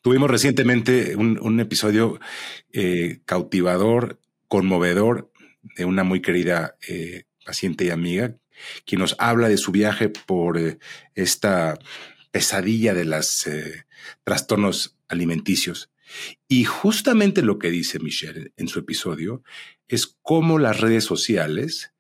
Tuvimos 0.03 0.31
recientemente 0.31 1.15
un, 1.15 1.61
episodio 1.61 2.19
eh, 2.73 3.21
cautivador, 3.25 4.19
conmovedor, 4.49 5.31
de 5.77 5.85
una 5.85 6.03
muy 6.03 6.21
querida 6.21 6.77
eh, 6.89 7.25
paciente 7.45 7.85
y 7.85 7.91
amiga, 7.91 8.35
quien 8.85 9.01
nos 9.01 9.15
habla 9.21 9.49
de 9.49 9.57
su 9.57 9.71
viaje 9.71 10.09
por 10.09 10.59
eh, 10.59 10.79
esta 11.15 11.79
pesadilla 12.33 12.95
de 12.95 13.05
los 13.05 13.49
trastornos 14.25 14.97
alimenticios. 15.07 15.91
Y 16.49 16.65
justamente 16.65 17.43
lo 17.43 17.59
que 17.59 17.71
dice 17.71 18.01
Michelle 18.01 18.53
en 18.57 18.67
su 18.67 18.81
episodio 18.81 19.45
es 19.87 20.17
cómo 20.23 20.59
las 20.59 20.81
redes 20.81 21.05
sociales 21.05 21.92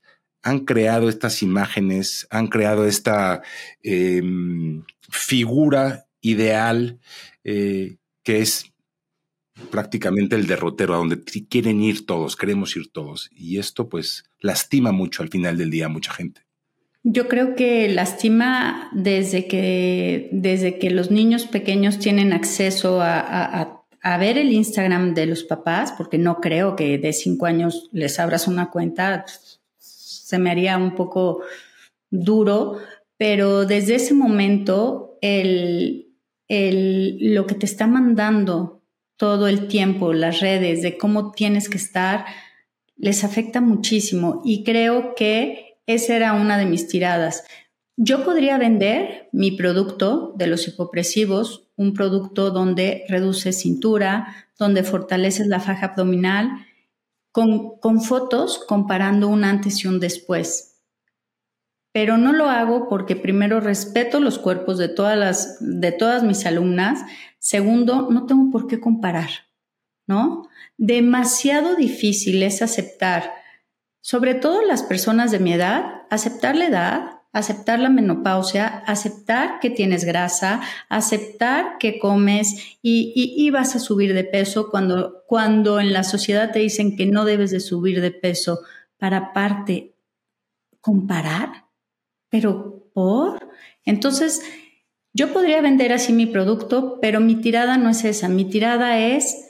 han 0.43 0.61
creado 0.61 1.09
estas 1.09 1.43
imágenes, 1.43 2.27
han 2.31 2.49
creado 2.49 2.87
esta 2.87 3.43
em, 3.83 4.85
figura 5.09 6.07
ideal 6.21 6.99
eh, 7.45 7.97
que 8.23 8.41
es 8.41 8.73
prácticamente 9.71 10.37
el 10.37 10.47
derrotero, 10.47 10.95
a 10.95 10.99
donde 10.99 11.23
quieren 11.23 11.83
ir 11.83 12.07
todos, 12.07 12.37
queremos 12.37 12.77
ir 12.77 12.91
todos. 12.91 13.31
Y 13.33 13.59
esto 13.59 13.89
pues 13.89 14.25
lastima 14.41 14.93
mucho 14.93 15.23
al 15.23 15.29
final 15.29 15.57
del 15.59 15.71
día 15.71 15.87
a 15.87 15.91
mucha 15.91 16.13
gente. 16.13 16.43
Yo 17.05 17.29
creo 17.29 17.57
que 17.57 17.89
lastima 17.89 18.89
desde 18.93 19.49
que, 19.49 20.29
desde 20.33 20.79
que 20.79 20.91
los 20.91 21.11
niños 21.11 21.47
pequeños 21.47 21.99
tienen 21.99 22.33
acceso 22.33 23.01
a 23.03 23.83
a 24.03 24.19
ver 24.19 24.37
el 24.37 24.53
Instagram 24.53 25.15
de 25.15 25.27
los 25.27 25.45
papás, 25.45 25.93
porque 25.97 26.19
no 26.19 26.41
creo 26.41 26.75
que 26.75 26.99
de 26.99 27.13
cinco 27.13 27.47
años 27.47 27.89
les 27.93 28.19
abras 28.19 28.49
una 28.49 28.71
cuenta, 28.71 29.25
se 30.33 30.39
me 30.39 30.51
haría 30.51 30.79
un 30.79 30.95
poco 30.95 31.43
duro, 32.11 32.79
pero 33.19 33.67
desde 33.67 33.97
ese 33.97 34.15
momento 34.15 35.19
el, 35.21 36.17
el, 36.49 37.35
lo 37.35 37.47
que 37.47 37.55
te 37.55 37.67
está 37.67 37.87
mandando 37.87 38.83
todo 39.19 39.47
el 39.47 39.69
tiempo, 39.69 40.15
las 40.15 40.41
redes, 40.41 40.81
de 40.81 40.97
cómo 40.97 41.33
tienes 41.33 41.69
que 41.69 41.77
estar, 41.77 42.25
les 42.97 43.25
afecta 43.25 43.61
muchísimo 43.61 44.41
y 44.43 44.65
creo 44.65 45.15
que 45.15 45.77
esa 45.87 46.17
era 46.17 46.33
una 46.33 46.57
de 46.57 46.65
mis 46.65 46.89
tiradas. 46.89 47.45
Yo 47.99 48.25
podría 48.25 48.57
vender 48.57 49.29
mi 49.33 49.51
producto 49.51 50.33
de 50.39 50.47
los 50.47 50.67
hipopresivos 50.67 51.69
un 51.77 51.93
producto 51.93 52.51
donde 52.51 53.05
reduces 53.09 53.61
cintura, 53.61 54.35
donde 54.59 54.83
fortaleces 54.85 55.47
la 55.47 55.61
faja 55.61 55.87
abdominal, 55.89 56.49
con, 57.33 58.01
fotos 58.03 58.62
comparando 58.69 59.29
un 59.29 59.45
antes 59.45 59.85
y 59.85 59.89
un 59.89 59.99
después. 59.99 60.81
Pero 61.93 62.17
no 62.17 62.33
lo 62.33 62.49
hago 62.49 62.89
porque 62.89 63.17
primero 63.17 63.61
respeto 63.61 64.21
los 64.21 64.39
cuerpos 64.39 64.79
de 64.79 64.89
todas, 64.89 65.19
las, 65.19 65.57
de 65.61 65.93
todas 65.93 66.23
mis 66.23 66.47
alumnas, 66.47 67.01
segundo, 67.39 68.09
no 68.11 68.27
tengo 68.27 68.51
por 68.51 68.67
qué 68.67 68.81
comparar, 68.81 69.31
¿no? 70.07 70.49
Demasiado 70.77 71.75
difícil 71.75 72.43
es 72.43 72.62
aceptar, 72.62 73.33
sobre 74.01 74.35
todo 74.35 74.62
las 74.62 74.83
personas 74.83 75.31
de 75.31 75.39
mi 75.39 75.53
edad, 75.53 76.03
aceptar 76.11 76.57
la 76.57 76.67
edad, 76.67 77.22
aceptar 77.33 77.81
la 77.81 77.89
menopausia, 77.89 78.67
aceptar 78.87 79.59
que 79.61 79.71
tienes 79.71 80.05
grasa, 80.05 80.61
aceptar 80.89 81.79
que 81.79 81.99
comes 81.99 82.77
y, 82.83 83.51
vas 83.51 83.75
a 83.75 83.81
subir 83.81 84.15
de 84.15 84.25
peso 84.25 84.71
cuando, 84.71 85.25
cuando 85.27 85.81
en 85.81 85.93
la 85.93 86.05
sociedad 86.05 86.53
te 86.53 86.59
dicen 86.59 86.97
que 86.97 87.07
no 87.07 87.25
debes 87.25 87.51
de 87.51 87.61
subir 87.61 88.01
de 88.01 88.11
peso 88.11 88.61
para 88.99 89.33
parte 89.33 89.95
comparar, 90.81 91.67
pero 92.29 92.91
por. 92.93 93.49
Entonces, 93.85 94.43
yo 95.15 95.33
podría 95.33 95.61
vender 95.61 95.93
así 95.93 96.12
mi 96.12 96.27
producto, 96.27 96.99
pero 97.01 97.21
mi 97.21 97.37
tirada 97.37 97.77
no 97.77 97.91
es 97.91 98.05
esa, 98.05 98.29
mi 98.29 98.45
tirada 98.45 98.99
es 98.99 99.49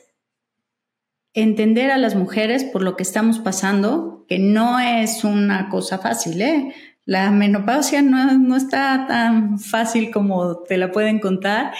entender 1.35 1.91
a 1.91 1.99
las 1.99 2.15
mujeres 2.15 2.65
por 2.65 2.83
lo 2.83 2.97
que 2.97 3.03
estamos 3.03 3.39
pasando, 3.39 4.25
que 4.29 4.39
no 4.39 4.79
es 4.79 5.25
una 5.25 5.69
cosa 5.69 5.99
fácil, 5.99 6.43
¿eh? 6.43 6.75
La 7.05 7.31
menopausia 7.31 8.03
no, 8.03 8.57
está 8.57 9.07
tan 9.09 9.59
fácil 9.59 10.11
como 10.11 10.63
te 10.63 10.77
la 10.77 10.93
pueden 10.93 11.19
contar 11.19 11.73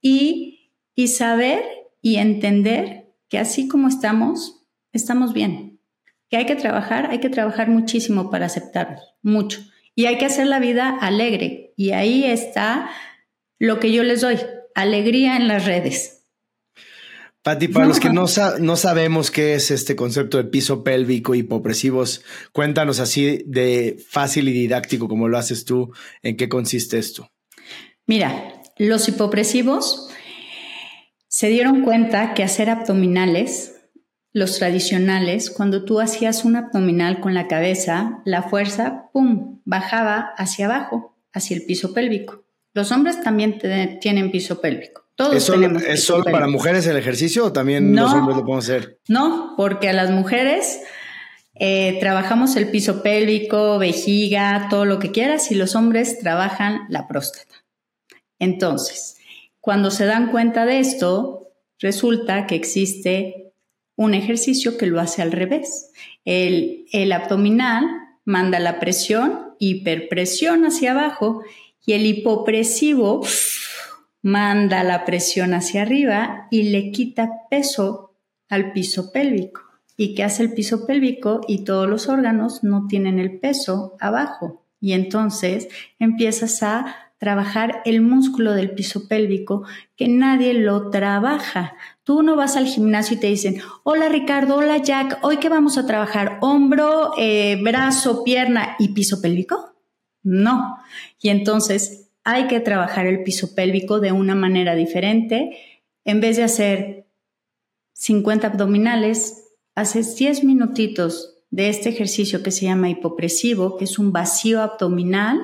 y, 0.00 0.72
y 0.94 1.08
saber 1.08 1.62
y 2.00 2.16
entender 2.16 3.12
que 3.28 3.38
así 3.38 3.68
como 3.68 3.88
estamos, 3.88 4.66
estamos 4.92 5.32
bien. 5.32 5.80
Que 6.28 6.38
hay 6.38 6.46
que 6.46 6.56
trabajar, 6.56 7.10
hay 7.10 7.18
que 7.18 7.28
trabajar 7.28 7.68
muchísimo 7.68 8.30
para 8.30 8.46
aceptarnos, 8.46 9.14
mucho. 9.22 9.60
Y 9.94 10.06
hay 10.06 10.16
que 10.16 10.26
hacer 10.26 10.46
la 10.46 10.60
vida 10.60 10.96
alegre. 11.00 11.74
Y 11.76 11.90
ahí 11.90 12.24
está 12.24 12.90
lo 13.58 13.80
que 13.80 13.92
yo 13.92 14.02
les 14.02 14.22
doy, 14.22 14.38
alegría 14.74 15.36
en 15.36 15.48
las 15.48 15.66
redes. 15.66 16.19
Pati, 17.42 17.68
para 17.68 17.86
los 17.86 18.00
que 18.00 18.10
no, 18.10 18.26
sabemos 18.26 19.30
qué 19.30 19.54
es 19.54 19.70
este 19.70 19.96
concepto 19.96 20.36
de 20.36 20.44
piso 20.44 20.84
pélvico 20.84 21.34
hipopresivos, 21.34 22.22
cuéntanos 22.52 23.00
así 23.00 23.42
de 23.46 23.96
fácil 24.08 24.48
y 24.48 24.52
didáctico 24.52 25.08
como 25.08 25.26
lo 25.26 25.38
haces 25.38 25.64
tú, 25.64 25.90
¿en 26.22 26.36
qué 26.36 26.50
consiste 26.50 26.98
esto? 26.98 27.30
Mira, 28.06 28.62
los 28.76 29.08
hipopresivos 29.08 30.10
se 31.28 31.48
dieron 31.48 31.82
cuenta 31.82 32.34
que 32.34 32.42
hacer 32.42 32.68
abdominales, 32.68 33.74
los 34.34 34.58
tradicionales, 34.58 35.48
cuando 35.48 35.86
tú 35.86 36.00
hacías 36.00 36.44
un 36.44 36.56
abdominal 36.56 37.20
con 37.20 37.32
la 37.32 37.48
cabeza, 37.48 38.20
la 38.26 38.42
fuerza, 38.42 39.08
¡pum!, 39.14 39.60
bajaba 39.64 40.34
hacia 40.36 40.66
abajo, 40.66 41.16
hacia 41.32 41.56
el 41.56 41.64
piso 41.64 41.94
pélvico. 41.94 42.44
Los 42.74 42.92
hombres 42.92 43.22
también 43.22 43.58
tienen 44.00 44.30
piso 44.30 44.60
pélvico. 44.60 45.09
¿Es 45.32 46.04
solo, 46.04 46.24
para 46.24 46.46
mujeres 46.46 46.86
el 46.86 46.96
ejercicio 46.96 47.46
o 47.46 47.52
también 47.52 47.94
los 47.94 48.12
hombres 48.12 48.36
lo 48.36 48.44
podemos 48.44 48.64
hacer? 48.64 48.98
No, 49.08 49.54
porque 49.56 49.88
a 49.88 49.92
las 49.92 50.10
mujeres 50.10 50.80
eh, 51.54 51.98
trabajamos 52.00 52.56
el 52.56 52.70
piso 52.70 53.02
pélvico, 53.02 53.78
vejiga, 53.78 54.68
todo 54.70 54.84
lo 54.84 54.98
que 54.98 55.10
quieras, 55.10 55.50
y 55.50 55.54
los 55.54 55.74
hombres 55.74 56.18
trabajan 56.20 56.80
la 56.88 57.06
próstata. 57.06 57.54
Entonces, 58.38 59.18
cuando 59.60 59.90
se 59.90 60.06
dan 60.06 60.30
cuenta 60.30 60.64
de 60.64 60.80
esto, 60.80 61.52
resulta 61.78 62.46
que 62.46 62.54
existe 62.54 63.52
un 63.96 64.14
ejercicio 64.14 64.78
que 64.78 64.86
lo 64.86 65.00
hace 65.00 65.20
al 65.20 65.32
revés. 65.32 65.90
El, 66.24 66.86
el 66.92 67.12
abdominal 67.12 67.84
manda 68.24 68.58
la 68.58 68.80
presión, 68.80 69.54
hiperpresión 69.58 70.64
hacia 70.64 70.92
abajo, 70.92 71.42
y 71.84 71.92
el 71.92 72.06
hipopresivo 72.06 73.22
manda 74.22 74.84
la 74.84 75.04
presión 75.04 75.54
hacia 75.54 75.82
arriba 75.82 76.48
y 76.50 76.64
le 76.70 76.90
quita 76.90 77.48
peso 77.50 78.14
al 78.48 78.72
piso 78.72 79.12
pélvico. 79.12 79.62
¿Y 79.96 80.14
qué 80.14 80.24
hace 80.24 80.42
el 80.42 80.54
piso 80.54 80.86
pélvico? 80.86 81.40
Y 81.46 81.64
todos 81.64 81.88
los 81.88 82.08
órganos 82.08 82.64
no 82.64 82.86
tienen 82.86 83.18
el 83.18 83.38
peso 83.38 83.96
abajo. 84.00 84.64
Y 84.80 84.92
entonces 84.92 85.68
empiezas 85.98 86.62
a 86.62 86.96
trabajar 87.18 87.82
el 87.84 88.00
músculo 88.00 88.54
del 88.54 88.70
piso 88.70 89.06
pélvico 89.06 89.64
que 89.94 90.08
nadie 90.08 90.54
lo 90.54 90.88
trabaja. 90.88 91.74
Tú 92.02 92.22
no 92.22 92.34
vas 92.34 92.56
al 92.56 92.64
gimnasio 92.64 93.18
y 93.18 93.20
te 93.20 93.26
dicen, 93.26 93.60
hola 93.82 94.08
Ricardo, 94.08 94.56
hola 94.56 94.78
Jack, 94.78 95.18
hoy 95.22 95.36
qué 95.36 95.50
vamos 95.50 95.76
a 95.76 95.86
trabajar, 95.86 96.38
hombro, 96.40 97.12
eh, 97.18 97.60
brazo, 97.62 98.24
pierna 98.24 98.74
y 98.78 98.94
piso 98.94 99.20
pélvico. 99.20 99.74
No. 100.22 100.78
Y 101.20 101.28
entonces 101.28 102.09
hay 102.24 102.46
que 102.46 102.60
trabajar 102.60 103.06
el 103.06 103.22
piso 103.22 103.54
pélvico 103.54 104.00
de 104.00 104.12
una 104.12 104.34
manera 104.34 104.74
diferente. 104.74 105.56
En 106.04 106.20
vez 106.20 106.36
de 106.36 106.44
hacer 106.44 107.06
50 107.94 108.46
abdominales, 108.46 109.48
haces 109.74 110.16
10 110.16 110.44
minutitos 110.44 111.38
de 111.50 111.68
este 111.68 111.88
ejercicio 111.88 112.42
que 112.42 112.50
se 112.50 112.66
llama 112.66 112.90
hipopresivo, 112.90 113.76
que 113.76 113.84
es 113.84 113.98
un 113.98 114.12
vacío 114.12 114.62
abdominal, 114.62 115.40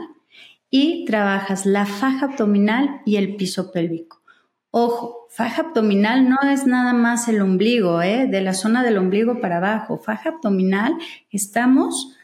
y 0.71 1.05
trabajas 1.05 1.65
la 1.65 1.87
faja 1.87 2.27
abdominal 2.27 3.03
y 3.05 3.17
el 3.17 3.37
piso 3.37 3.73
pélvico. 3.73 4.23
Ojo, 4.71 5.27
faja 5.31 5.63
abdominal 5.63 6.29
no 6.29 6.37
es 6.43 6.67
nada 6.67 6.93
más 6.93 7.29
el 7.29 7.41
ombligo, 7.41 8.03
¿eh? 8.03 8.27
de 8.27 8.41
la 8.43 8.53
zona 8.53 8.83
del 8.83 8.99
ombligo 8.99 9.41
para 9.41 9.57
abajo. 9.57 9.97
Faja 9.97 10.31
abdominal 10.31 10.95
estamos 11.31 12.16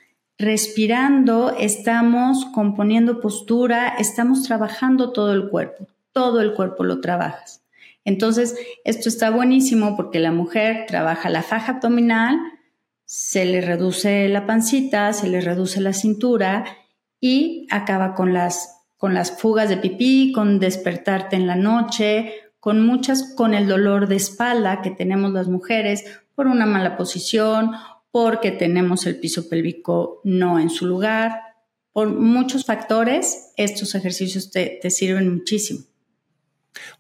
respirando, 0.43 1.57
estamos 1.59 2.45
componiendo 2.47 3.21
postura, 3.21 3.89
estamos 3.99 4.43
trabajando 4.43 5.13
todo 5.13 5.33
el 5.33 5.49
cuerpo, 5.49 5.87
todo 6.13 6.41
el 6.41 6.53
cuerpo 6.53 6.85
lo 6.85 7.01
trabajas. 7.01 7.63
Entonces, 8.05 8.57
esto 8.85 9.09
está 9.09 9.31
buenísimo 9.31 9.97
porque 9.97 10.19
la 10.19 10.33
mujer 10.33 10.87
trabaja 10.87 11.31
la 11.31 11.43
faja 11.43 11.75
abdominal, 11.75 12.39
se 13.05 13.45
le 13.45 13.61
reduce 13.61 14.29
la 14.29 14.47
pancita, 14.47 15.13
se 15.13 15.29
le 15.29 15.41
reduce 15.41 15.81
la 15.81 15.93
cintura 15.93 16.65
y 17.21 17.67
acaba 17.71 18.15
con 18.15 18.33
las, 18.33 18.83
con 18.97 19.15
las 19.15 19.41
fugas 19.41 19.69
de 19.69 19.77
pipí, 19.77 20.33
con 20.33 20.59
despertarte 20.59 21.37
en 21.37 21.47
la 21.47 21.57
noche, 21.57 22.33
con 22.59 22.85
muchas, 22.85 23.35
con 23.35 23.55
el 23.55 23.69
dolor 23.69 24.09
de 24.09 24.17
espalda 24.17 24.83
que 24.83 24.91
tenemos 24.91 25.33
las 25.33 25.49
mujeres 25.49 26.05
por 26.35 26.47
una 26.47 26.67
mala 26.67 26.97
posición, 26.97 27.73
porque 28.13 28.53
tenemos 28.53 29.07
el 29.07 29.19
piso 29.19 29.49
pélvico 29.49 30.21
no 30.23 30.61
en 30.61 30.71
su 30.71 30.87
lugar. 30.87 31.33
Por 31.93 32.09
muchos 32.09 32.65
factores, 32.65 33.53
estos 33.57 33.97
ejercicios 33.97 34.53
te, 34.53 34.79
te 34.81 34.91
sirven 34.91 35.33
muchísimo. 35.35 35.81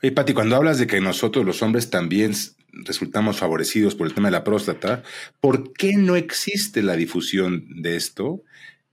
Oye, 0.03 0.11
Pati, 0.11 0.35
cuando 0.35 0.57
hablas 0.57 0.79
de 0.79 0.89
que 0.89 1.01
nosotros 1.01 1.45
los 1.45 1.63
hombres 1.63 1.89
también 1.89 2.33
resultamos 2.73 3.39
favorecidos 3.39 3.95
por 3.95 4.09
el 4.09 4.15
tema 4.15 4.29
de 4.29 4.33
la 4.33 4.45
próstata, 4.45 5.05
¿por 5.41 5.73
qué 5.73 5.97
no 5.97 6.17
existe 6.17 6.83
la 6.83 6.97
difusión 6.97 7.67
de 7.83 7.97
esto? 7.97 8.43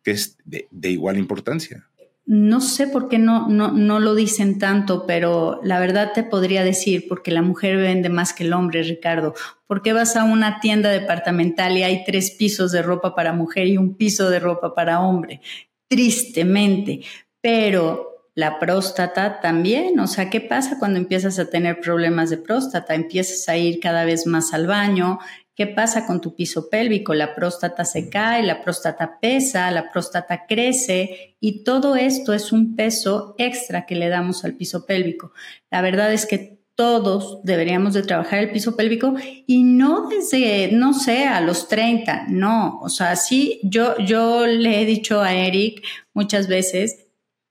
que 0.04 0.12
es 0.12 0.38
de, 0.46 0.68
igual 0.90 1.18
importancia. 1.18 1.89
No 2.32 2.62
sé 2.62 2.86
por 2.86 3.10
qué 3.10 3.18
no, 3.18 3.50
no, 3.50 3.72
no, 3.72 4.00
lo 4.00 4.14
dicen 4.14 4.60
tanto, 4.60 5.08
pero 5.08 5.60
la 5.64 5.80
verdad 5.80 6.12
te 6.14 6.22
podría 6.22 6.64
decir, 6.64 7.08
porque 7.10 7.32
la 7.32 7.42
mujer 7.42 7.78
vende 7.78 8.10
más 8.10 8.34
que 8.34 8.44
el 8.44 8.54
hombre, 8.54 8.84
Ricardo. 8.84 9.34
¿Por 9.66 9.82
qué 9.82 9.94
vas 9.94 10.16
a 10.16 10.26
una 10.26 10.60
tienda 10.60 10.92
departamental 10.92 11.76
y 11.76 11.82
hay 11.82 12.04
tres 12.04 12.30
pisos 12.30 12.72
de 12.72 12.84
ropa 12.84 13.16
para 13.16 13.34
mujer 13.34 13.66
y 13.66 13.78
un 13.78 13.96
piso 13.96 14.30
de 14.30 14.40
ropa 14.40 14.76
para 14.76 15.00
hombre? 15.00 15.42
Tristemente. 15.88 17.02
Pero 17.42 18.28
la 18.36 18.60
próstata 18.60 19.42
también, 19.42 20.00
o 20.00 20.06
sea, 20.06 20.30
¿qué 20.30 20.40
pasa 20.40 20.78
cuando 20.78 21.00
empiezas 21.00 21.40
a 21.40 21.50
tener 21.50 21.80
problemas 21.80 22.30
de 22.30 22.38
próstata? 22.38 22.94
Empiezas 22.94 23.50
a 23.50 23.58
ir 23.58 23.80
cada 23.80 24.06
vez 24.06 24.28
más 24.28 24.54
al 24.54 24.68
baño, 24.68 25.18
¿Qué 25.60 25.68
pasa 25.68 26.08
con 26.08 26.22
tu 26.22 26.36
piso 26.36 26.70
pélvico? 26.70 27.14
La 27.14 27.36
próstata 27.36 27.84
se 27.84 28.10
cae, 28.10 28.44
la 28.44 28.62
próstata 28.62 29.20
pesa, 29.20 29.70
la 29.72 29.92
próstata 29.92 30.46
crece 30.48 31.36
y 31.42 31.66
todo 31.66 31.98
esto 31.98 32.32
es 32.32 32.54
un 32.54 32.78
peso 32.78 33.36
extra 33.38 33.86
que 33.86 33.96
le 33.96 34.08
damos 34.08 34.46
al 34.46 34.54
piso 34.54 34.86
pélvico. 34.86 35.34
La 35.70 35.82
verdad 35.82 36.14
es 36.14 36.26
que 36.26 36.62
todos 36.76 37.44
deberíamos 37.44 37.94
de 37.94 38.04
trabajar 38.04 38.40
el 38.40 38.52
piso 38.52 38.78
pélvico 38.78 39.16
y 39.48 39.64
no 39.64 40.08
desde, 40.08 40.72
no 40.72 40.94
sé, 40.94 41.26
a 41.26 41.42
los 41.42 41.68
30, 41.68 42.28
no, 42.30 42.80
o 42.80 42.88
sea, 42.88 43.18
sí, 43.18 43.60
yo, 43.62 43.98
yo 43.98 44.48
le 44.48 44.82
he 44.82 44.86
dicho 44.86 45.20
a 45.20 45.34
Eric 45.34 45.84
muchas 46.14 46.48
veces, 46.48 47.08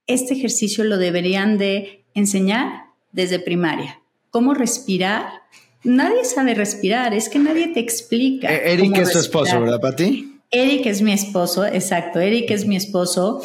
este 0.07 0.33
ejercicio 0.33 0.83
lo 0.83 0.97
deberían 0.97 1.59
de 1.59 2.07
enseñar 2.15 2.85
desde 3.13 3.39
primaria, 3.39 4.01
cómo 4.31 4.55
respirar 4.55 5.27
nadie 5.85 6.25
sabe 6.25 6.55
respirar, 6.55 7.15
es 7.15 7.29
que 7.29 7.39
nadie 7.39 7.69
te 7.69 7.81
explica. 7.81 8.53
Eh, 8.53 8.73
Eric 8.75 8.99
es 8.99 9.13
tu 9.13 9.19
esposo, 9.19 9.61
¿verdad, 9.61 9.81
Pati? 9.81 10.41
Eric 10.51 10.87
es 10.87 11.03
mi 11.03 11.13
esposo, 11.13 11.67
exacto, 11.67 12.21
Eric 12.21 12.51
es 12.51 12.67
mi 12.67 12.77
esposo. 12.77 13.43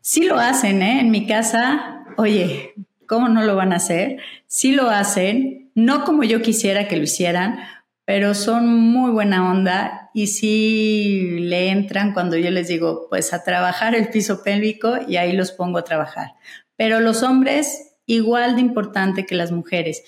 Sí 0.00 0.24
lo 0.24 0.36
hacen, 0.36 0.82
¿eh? 0.82 1.00
En 1.00 1.10
mi 1.10 1.26
casa, 1.26 2.04
oye, 2.16 2.74
¿cómo 3.06 3.28
no 3.28 3.44
lo 3.44 3.54
van 3.54 3.72
a 3.72 3.76
hacer? 3.76 4.18
Sí 4.46 4.72
lo 4.72 4.90
hacen, 4.90 5.70
no 5.74 6.04
como 6.04 6.24
yo 6.24 6.42
quisiera 6.42 6.88
que 6.88 6.96
lo 6.96 7.04
hicieran, 7.04 7.60
pero 8.04 8.34
son 8.34 8.66
muy 8.66 9.10
buena 9.10 9.50
onda 9.50 10.10
y 10.14 10.26
sí 10.26 11.38
le 11.40 11.68
entran 11.68 12.12
cuando 12.12 12.36
yo 12.36 12.50
les 12.50 12.68
digo, 12.68 13.06
pues 13.08 13.32
a 13.32 13.44
trabajar 13.44 13.94
el 13.94 14.08
piso 14.08 14.42
pélvico 14.42 14.96
y 15.06 15.16
ahí 15.16 15.32
los 15.32 15.52
pongo 15.52 15.78
a 15.78 15.84
trabajar. 15.84 16.32
Pero 16.76 17.00
los 17.00 17.22
hombres, 17.22 17.94
igual 18.06 18.56
de 18.56 18.62
importante 18.62 19.24
que 19.24 19.34
las 19.34 19.52
mujeres 19.52 20.02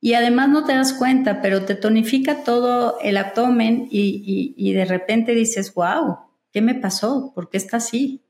y 0.00 0.14
además 0.14 0.48
no 0.48 0.64
te 0.64 0.74
das 0.74 0.92
cuenta, 0.92 1.42
pero 1.42 1.64
te 1.64 1.74
tonifica 1.74 2.44
todo 2.44 2.98
el 3.02 3.16
abdomen 3.16 3.88
y, 3.90 4.72
de 4.72 4.84
repente 4.84 5.34
dices, 5.34 5.74
wow, 5.74 6.18
¿qué 6.52 6.62
me 6.62 6.74
pasó? 6.74 7.32
¿Por 7.34 7.50
qué 7.50 7.56
está 7.56 7.78
así? 7.78 8.22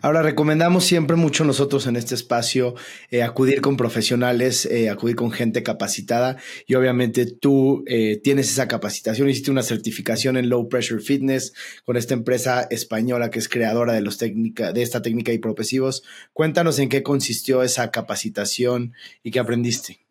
Ahora, 0.00 0.22
recomendamos 0.22 0.84
siempre 0.84 1.16
mucho 1.16 1.44
nosotros 1.44 1.86
en 1.86 1.96
este 1.96 2.14
espacio 2.14 2.74
eh, 3.10 3.22
acudir 3.22 3.60
con 3.60 3.76
profesionales, 3.76 4.64
eh, 4.64 4.88
acudir 4.88 5.14
con 5.14 5.30
gente 5.30 5.62
capacitada 5.62 6.38
y 6.66 6.74
obviamente 6.74 7.26
tú 7.26 7.84
eh, 7.86 8.18
tienes 8.24 8.50
esa 8.50 8.66
capacitación, 8.66 9.28
hiciste 9.28 9.50
una 9.50 9.62
certificación 9.62 10.38
en 10.38 10.48
Low 10.48 10.70
Pressure 10.70 11.02
Fitness 11.02 11.52
con 11.84 11.98
esta 11.98 12.14
empresa 12.14 12.66
española 12.70 13.28
que 13.28 13.40
es 13.40 13.48
creadora 13.50 13.92
de, 13.92 14.00
los 14.00 14.16
técnica, 14.16 14.72
de 14.72 14.80
esta 14.80 15.02
técnica 15.02 15.32
de 15.32 15.36
hipopresivos. 15.36 16.02
Cuéntanos 16.32 16.78
en 16.78 16.88
qué 16.88 17.02
consistió 17.02 17.62
esa 17.62 17.90
capacitación 17.90 18.94
y 19.22 19.32
qué 19.32 19.40
aprendiste. 19.40 20.07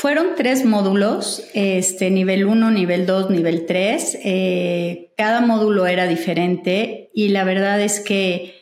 Fueron 0.00 0.36
tres 0.36 0.64
módulos, 0.64 1.42
este, 1.54 2.08
nivel 2.12 2.46
1, 2.46 2.70
nivel 2.70 3.04
2, 3.04 3.30
nivel 3.30 3.66
3. 3.66 4.18
Eh, 4.22 5.12
cada 5.16 5.40
módulo 5.40 5.88
era 5.88 6.06
diferente 6.06 7.10
y 7.12 7.30
la 7.30 7.42
verdad 7.42 7.80
es 7.80 7.98
que 7.98 8.54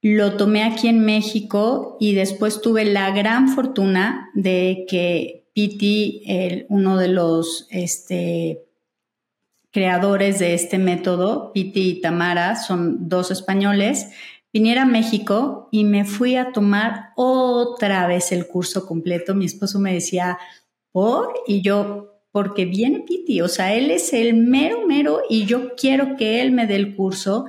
lo 0.00 0.36
tomé 0.36 0.62
aquí 0.62 0.86
en 0.86 1.00
México 1.00 1.96
y 1.98 2.14
después 2.14 2.60
tuve 2.60 2.84
la 2.84 3.10
gran 3.10 3.48
fortuna 3.48 4.30
de 4.34 4.84
que 4.88 5.48
Piti, 5.52 6.22
el, 6.24 6.66
uno 6.68 6.96
de 6.98 7.08
los 7.08 7.66
este, 7.70 8.62
creadores 9.72 10.38
de 10.38 10.54
este 10.54 10.78
método, 10.78 11.50
Piti 11.52 11.88
y 11.88 12.00
Tamara, 12.00 12.54
son 12.54 13.08
dos 13.08 13.32
españoles, 13.32 14.10
viniera 14.52 14.82
a 14.82 14.86
México 14.86 15.68
y 15.72 15.82
me 15.82 16.04
fui 16.04 16.36
a 16.36 16.52
tomar 16.52 17.10
otra 17.16 18.06
vez 18.06 18.30
el 18.30 18.46
curso 18.46 18.86
completo. 18.86 19.34
Mi 19.34 19.46
esposo 19.46 19.80
me 19.80 19.92
decía, 19.92 20.38
y 21.46 21.62
yo, 21.62 22.22
porque 22.32 22.64
viene 22.64 23.00
Piti, 23.00 23.40
o 23.40 23.48
sea, 23.48 23.74
él 23.74 23.90
es 23.90 24.12
el 24.12 24.34
mero, 24.34 24.86
mero 24.86 25.22
y 25.28 25.44
yo 25.46 25.74
quiero 25.74 26.16
que 26.16 26.40
él 26.40 26.52
me 26.52 26.66
dé 26.66 26.76
el 26.76 26.94
curso. 26.94 27.46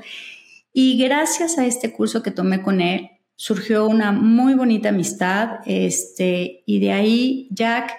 Y 0.73 0.97
gracias 0.97 1.57
a 1.57 1.65
este 1.65 1.91
curso 1.91 2.21
que 2.21 2.31
tomé 2.31 2.62
con 2.62 2.81
él, 2.81 3.10
surgió 3.36 3.88
una 3.88 4.12
muy 4.12 4.53
bonita 4.53 4.89
amistad, 4.89 5.60
este, 5.65 6.63
y 6.65 6.79
de 6.79 6.91
ahí 6.91 7.47
Jack 7.51 7.97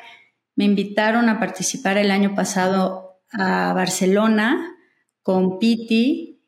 me 0.55 0.65
invitaron 0.65 1.29
a 1.29 1.39
participar 1.39 1.99
el 1.99 2.11
año 2.11 2.35
pasado 2.35 3.21
a 3.33 3.73
Barcelona 3.73 4.77
con 5.23 5.59
Piti. 5.59 6.41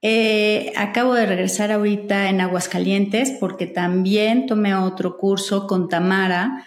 Eh, 0.00 0.72
acabo 0.76 1.14
de 1.14 1.26
regresar 1.26 1.70
ahorita 1.70 2.28
en 2.28 2.40
Aguascalientes 2.40 3.32
porque 3.38 3.66
también 3.66 4.46
tomé 4.46 4.74
otro 4.74 5.16
curso 5.16 5.66
con 5.66 5.88
Tamara 5.88 6.64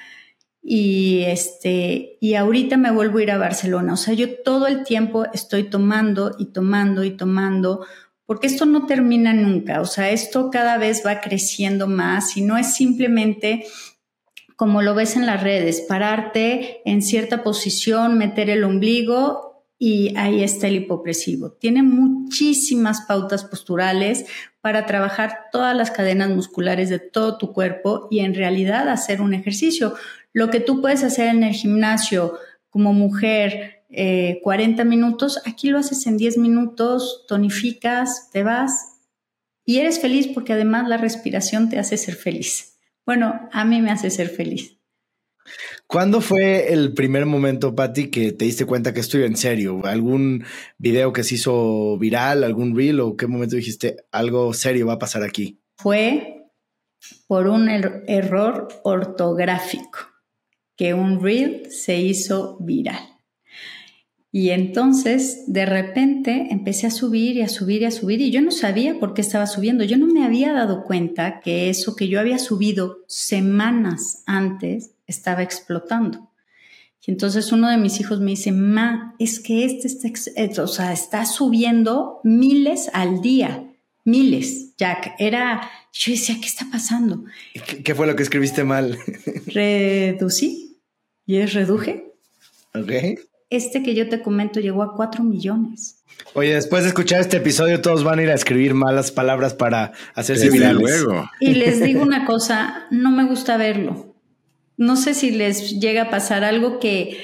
y 0.67 1.21
este 1.27 2.17
y 2.19 2.33
ahorita 2.33 2.75
me 2.75 2.91
vuelvo 2.91 3.19
a 3.19 3.23
ir 3.23 3.31
a 3.31 3.37
Barcelona. 3.37 3.93
O 3.93 3.97
sea, 3.97 4.15
yo 4.15 4.41
todo 4.41 4.65
el 4.65 4.83
tiempo 4.83 5.25
estoy 5.31 5.65
tomando 5.65 6.35
y 6.39 6.47
tomando 6.47 7.03
y 7.03 7.11
tomando 7.11 7.85
porque 8.25 8.47
esto 8.47 8.65
no 8.65 8.87
termina 8.87 9.33
nunca, 9.33 9.79
o 9.81 9.85
sea, 9.85 10.09
esto 10.09 10.49
cada 10.49 10.79
vez 10.79 11.03
va 11.05 11.21
creciendo 11.21 11.85
más 11.85 12.35
y 12.35 12.41
no 12.41 12.57
es 12.57 12.73
simplemente 12.73 13.67
como 14.55 14.81
lo 14.81 14.95
ves 14.95 15.15
en 15.15 15.27
las 15.27 15.43
redes, 15.43 15.81
pararte 15.81 16.81
en 16.89 17.03
cierta 17.03 17.43
posición, 17.43 18.17
meter 18.17 18.49
el 18.49 18.63
ombligo 18.63 19.67
y 19.77 20.15
ahí 20.17 20.41
está 20.41 20.67
el 20.67 20.77
hipopresivo. 20.77 21.51
Tiene 21.51 21.83
muchísimas 21.83 23.01
pautas 23.01 23.43
posturales 23.43 24.25
para 24.61 24.87
trabajar 24.87 25.49
todas 25.51 25.75
las 25.75 25.91
cadenas 25.91 26.29
musculares 26.29 26.89
de 26.89 26.97
todo 26.97 27.37
tu 27.37 27.53
cuerpo 27.53 28.07
y 28.09 28.21
en 28.21 28.33
realidad 28.33 28.89
hacer 28.89 29.21
un 29.21 29.35
ejercicio. 29.35 29.93
Lo 30.35 30.49
que 30.49 30.59
tú 30.59 30.81
puedes 30.81 31.01
hacer 31.05 31.29
en 31.29 31.43
el 31.43 31.53
gimnasio 31.53 32.37
como 32.69 32.91
mujer, 32.91 33.85
40 34.43 34.81
eh, 34.81 34.85
minutos, 34.85 35.41
aquí 35.45 35.69
lo 35.69 35.77
haces 35.77 36.05
en 36.07 36.17
10 36.17 36.39
minutos, 36.39 37.23
tonificas, 37.25 38.29
te 38.31 38.43
vas 38.43 38.97
y 39.63 39.77
eres 39.77 40.01
feliz 40.01 40.27
porque 40.27 40.51
además 40.51 40.89
la 40.89 40.97
respiración 40.97 41.69
te 41.69 41.79
hace 41.79 41.95
ser 41.95 42.15
feliz. 42.15 42.77
Bueno, 43.05 43.47
a 43.53 43.63
mí 43.63 43.81
me 43.81 43.91
hace 43.91 44.09
ser 44.09 44.27
feliz. 44.27 44.77
¿Cuándo 45.87 46.19
fue 46.19 46.73
el 46.73 46.93
primer 46.93 47.25
momento, 47.25 47.73
Patti, 47.73 48.09
que 48.09 48.33
te 48.33 48.43
diste 48.43 48.65
cuenta 48.65 48.93
que 48.93 48.99
estoy 48.99 49.23
en 49.23 49.37
serio? 49.37 49.85
¿Algún 49.85 50.43
video 50.77 51.13
que 51.13 51.23
se 51.23 51.35
hizo 51.35 51.97
viral, 51.97 52.43
algún 52.43 52.75
reel 52.75 52.99
o 52.99 53.15
qué 53.15 53.27
momento 53.27 53.55
dijiste 53.55 54.03
algo 54.11 54.53
serio 54.53 54.87
va 54.87 54.93
a 54.93 54.99
pasar 54.99 55.23
aquí? 55.23 55.61
Fue 55.77 56.49
por 57.25 57.47
un 57.47 57.69
er-, 57.69 58.03
error 58.07 58.67
ortográfico 58.83 60.14
que 60.75 60.93
un 60.93 61.21
reel 61.21 61.71
se 61.71 61.99
hizo 61.99 62.57
viral. 62.59 63.15
Y 64.35 64.49
entonces, 64.49 65.45
de 65.47 65.65
repente, 65.65 66.47
empecé 66.51 66.87
a 66.87 66.91
subir 66.91 67.37
y 67.37 67.41
a 67.41 67.47
subir 67.47 67.83
y 67.83 67.85
a 67.85 67.91
subir 67.91 68.19
y 68.19 68.31
yo 68.31 68.41
no 68.41 68.51
sabía 68.51 68.99
por 68.99 69.13
qué 69.13 69.21
estaba 69.21 69.47
subiendo. 69.47 69.85
Yo 69.85 69.97
no 69.97 70.07
me 70.07 70.25
había 70.25 70.51
dado 70.51 70.83
cuenta 70.83 71.39
que 71.39 71.69
eso 71.69 71.95
que 71.95 72.09
yo 72.09 72.19
había 72.19 72.37
subido 72.37 72.97
semanas 73.07 74.23
antes 74.25 74.91
estaba 75.07 75.41
explotando. 75.41 76.31
Y 77.07 77.11
entonces 77.11 77.53
uno 77.53 77.69
de 77.69 77.77
mis 77.77 77.99
hijos 78.01 78.19
me 78.19 78.31
dice, 78.31 78.51
ma, 78.51 79.15
es 79.19 79.39
que 79.39 79.63
este 79.63 79.87
está, 79.87 80.63
o 80.63 80.67
sea, 80.67 80.91
está 80.91 81.25
subiendo 81.25 82.19
miles 82.25 82.89
al 82.91 83.21
día, 83.21 83.63
miles, 84.03 84.75
Jack. 84.75 85.13
Era, 85.17 85.69
yo 85.93 86.11
decía, 86.11 86.35
¿qué 86.41 86.47
está 86.47 86.65
pasando? 86.69 87.23
¿Qué, 87.83 87.95
fue 87.95 88.05
lo 88.05 88.17
que 88.17 88.23
escribiste 88.23 88.65
mal? 88.65 88.97
Reducí 89.45 90.64
y 91.25 91.37
es 91.37 91.53
reduje. 91.53 92.13
Ok 92.73 92.91
este 93.49 93.83
que 93.83 93.95
yo 93.95 94.09
te 94.09 94.21
comento 94.21 94.59
llegó 94.59 94.83
a 94.83 94.95
4 94.95 95.23
millones. 95.23 96.03
Oye, 96.33 96.53
después 96.53 96.83
de 96.83 96.89
escuchar 96.89 97.21
este 97.21 97.37
episodio, 97.37 97.81
todos 97.81 98.03
van 98.03 98.19
a 98.19 98.23
ir 98.23 98.29
a 98.29 98.33
escribir 98.33 98.73
malas 98.73 99.11
palabras 99.11 99.53
para 99.53 99.93
hacerse 100.13 100.49
virales. 100.49 100.81
Luego. 100.81 101.29
Y 101.39 101.55
les 101.55 101.81
digo 101.81 102.01
una 102.01 102.25
cosa, 102.25 102.87
no 102.91 103.11
me 103.11 103.25
gusta 103.25 103.57
verlo. 103.57 104.15
No 104.77 104.95
sé 104.95 105.13
si 105.13 105.31
les 105.31 105.79
llega 105.79 106.03
a 106.03 106.09
pasar 106.09 106.43
algo 106.43 106.79
que, 106.79 107.17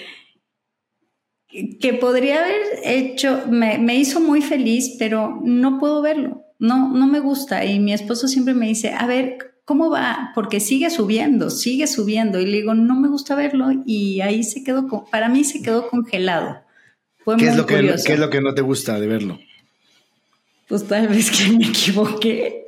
que 1.80 1.94
podría 1.94 2.40
haber 2.40 2.62
hecho, 2.84 3.46
me, 3.50 3.78
me 3.78 3.96
hizo 3.96 4.20
muy 4.22 4.42
feliz, 4.42 4.96
pero 5.00 5.40
no 5.44 5.80
puedo 5.80 6.02
verlo. 6.02 6.44
No, 6.60 6.94
no 6.94 7.08
me 7.08 7.20
gusta. 7.20 7.66
Y 7.66 7.80
mi 7.80 7.94
esposo 7.94 8.28
siempre 8.28 8.54
me 8.54 8.68
dice, 8.68 8.94
a 8.94 9.06
ver, 9.06 9.51
¿cómo 9.65 9.89
va? 9.89 10.32
Porque 10.36 10.60
sigue 10.60 10.89
subiendo, 10.89 11.50
sigue 11.50 11.88
subiendo. 11.88 12.39
Y 12.39 12.45
le 12.45 12.58
digo, 12.58 12.74
no 12.74 13.00
me 13.00 13.08
gusta 13.08 13.36
verlo. 13.36 13.67
Y 13.86 14.21
ahí 14.21 14.43
se 14.43 14.63
quedó, 14.63 14.88
para 15.10 15.30
mí 15.30 15.43
se 15.43 15.62
quedó 15.62 15.88
congelado. 15.89 16.62
¿Qué, 17.38 17.47
es 17.47 17.56
lo 17.56 17.65
que, 17.65 17.76
¿Qué 18.06 18.13
es 18.13 18.19
lo 18.19 18.30
que 18.30 18.41
no 18.41 18.54
te 18.54 18.62
gusta 18.62 19.00
de 19.00 19.08
verlo? 19.08 19.39
Pues 20.67 20.88
tal 20.88 21.08
vez 21.08 21.30
que 21.30 21.52
me 21.52 21.67
equivoqué. 21.67 22.62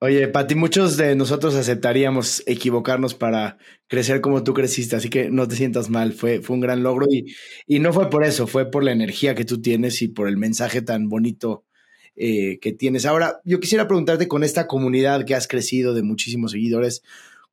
Oye, 0.00 0.28
Pati, 0.28 0.54
muchos 0.54 0.96
de 0.96 1.16
nosotros 1.16 1.56
aceptaríamos 1.56 2.44
equivocarnos 2.46 3.14
para 3.14 3.58
crecer 3.88 4.20
como 4.20 4.44
tú 4.44 4.54
creciste, 4.54 4.94
así 4.94 5.10
que 5.10 5.28
no 5.28 5.48
te 5.48 5.56
sientas 5.56 5.90
mal, 5.90 6.12
fue, 6.12 6.40
fue 6.40 6.54
un 6.54 6.60
gran 6.60 6.84
logro 6.84 7.06
y, 7.10 7.34
y 7.66 7.80
no 7.80 7.92
fue 7.92 8.08
por 8.08 8.22
eso, 8.22 8.46
fue 8.46 8.70
por 8.70 8.84
la 8.84 8.92
energía 8.92 9.34
que 9.34 9.44
tú 9.44 9.60
tienes 9.60 10.00
y 10.00 10.06
por 10.06 10.28
el 10.28 10.36
mensaje 10.36 10.82
tan 10.82 11.08
bonito 11.08 11.64
eh, 12.20 12.58
que 12.58 12.72
tienes. 12.72 13.06
Ahora, 13.06 13.40
yo 13.44 13.60
quisiera 13.60 13.86
preguntarte 13.86 14.26
con 14.26 14.42
esta 14.42 14.66
comunidad 14.66 15.24
que 15.24 15.36
has 15.36 15.46
crecido 15.46 15.94
de 15.94 16.02
muchísimos 16.02 16.50
seguidores, 16.50 17.04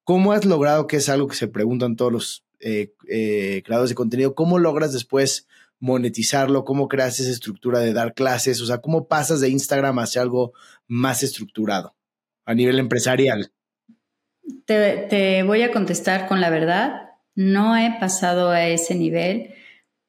¿cómo 0.03 0.31
has 0.31 0.43
logrado, 0.43 0.87
que 0.87 0.97
es 0.97 1.07
algo 1.07 1.27
que 1.27 1.35
se 1.35 1.47
preguntan 1.47 1.95
todos 1.95 2.11
los 2.11 2.45
eh, 2.59 2.91
eh, 3.07 3.61
creadores 3.63 3.89
de 3.89 3.95
contenido, 3.95 4.33
cómo 4.33 4.57
logras 4.57 4.91
después 4.91 5.47
monetizarlo? 5.79 6.65
¿Cómo 6.65 6.87
creas 6.87 7.19
esa 7.19 7.29
estructura 7.29 7.77
de 7.77 7.93
dar 7.93 8.15
clases? 8.15 8.59
O 8.59 8.65
sea, 8.65 8.79
¿cómo 8.79 9.07
pasas 9.07 9.39
de 9.39 9.49
Instagram 9.49 9.99
hacia 9.99 10.23
algo 10.23 10.53
más 10.87 11.21
estructurado 11.21 11.93
a 12.43 12.55
nivel 12.55 12.79
empresarial? 12.79 13.51
Te, 14.65 15.05
te 15.09 15.43
voy 15.43 15.61
a 15.61 15.71
contestar 15.71 16.27
con 16.27 16.41
la 16.41 16.49
verdad. 16.49 17.09
No 17.35 17.77
he 17.77 17.99
pasado 17.99 18.49
a 18.49 18.67
ese 18.67 18.95
nivel 18.95 19.53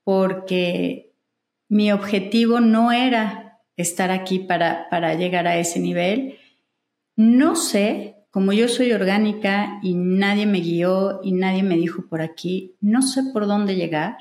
porque 0.03 1.13
mi 1.69 1.93
objetivo 1.93 2.61
no 2.61 2.91
era 2.91 3.46
estar 3.77 4.11
aquí 4.11 4.39
para, 4.39 4.89
para 4.91 5.15
llegar 5.15 5.47
a 5.47 5.59
ese 5.59 5.81
nivel. 5.81 6.39
No 7.17 7.57
sé, 7.57 8.17
como 8.31 8.53
yo 8.53 8.69
soy 8.69 8.93
orgánica 8.93 9.79
y 9.83 9.95
nadie 9.95 10.47
me 10.47 10.61
guió 10.61 11.21
y 11.23 11.33
nadie 11.33 11.63
me 11.63 11.77
dijo 11.77 12.07
por 12.07 12.21
aquí, 12.21 12.75
no 12.81 13.03
sé 13.03 13.23
por 13.33 13.47
dónde 13.47 13.77
llegar. 13.77 14.17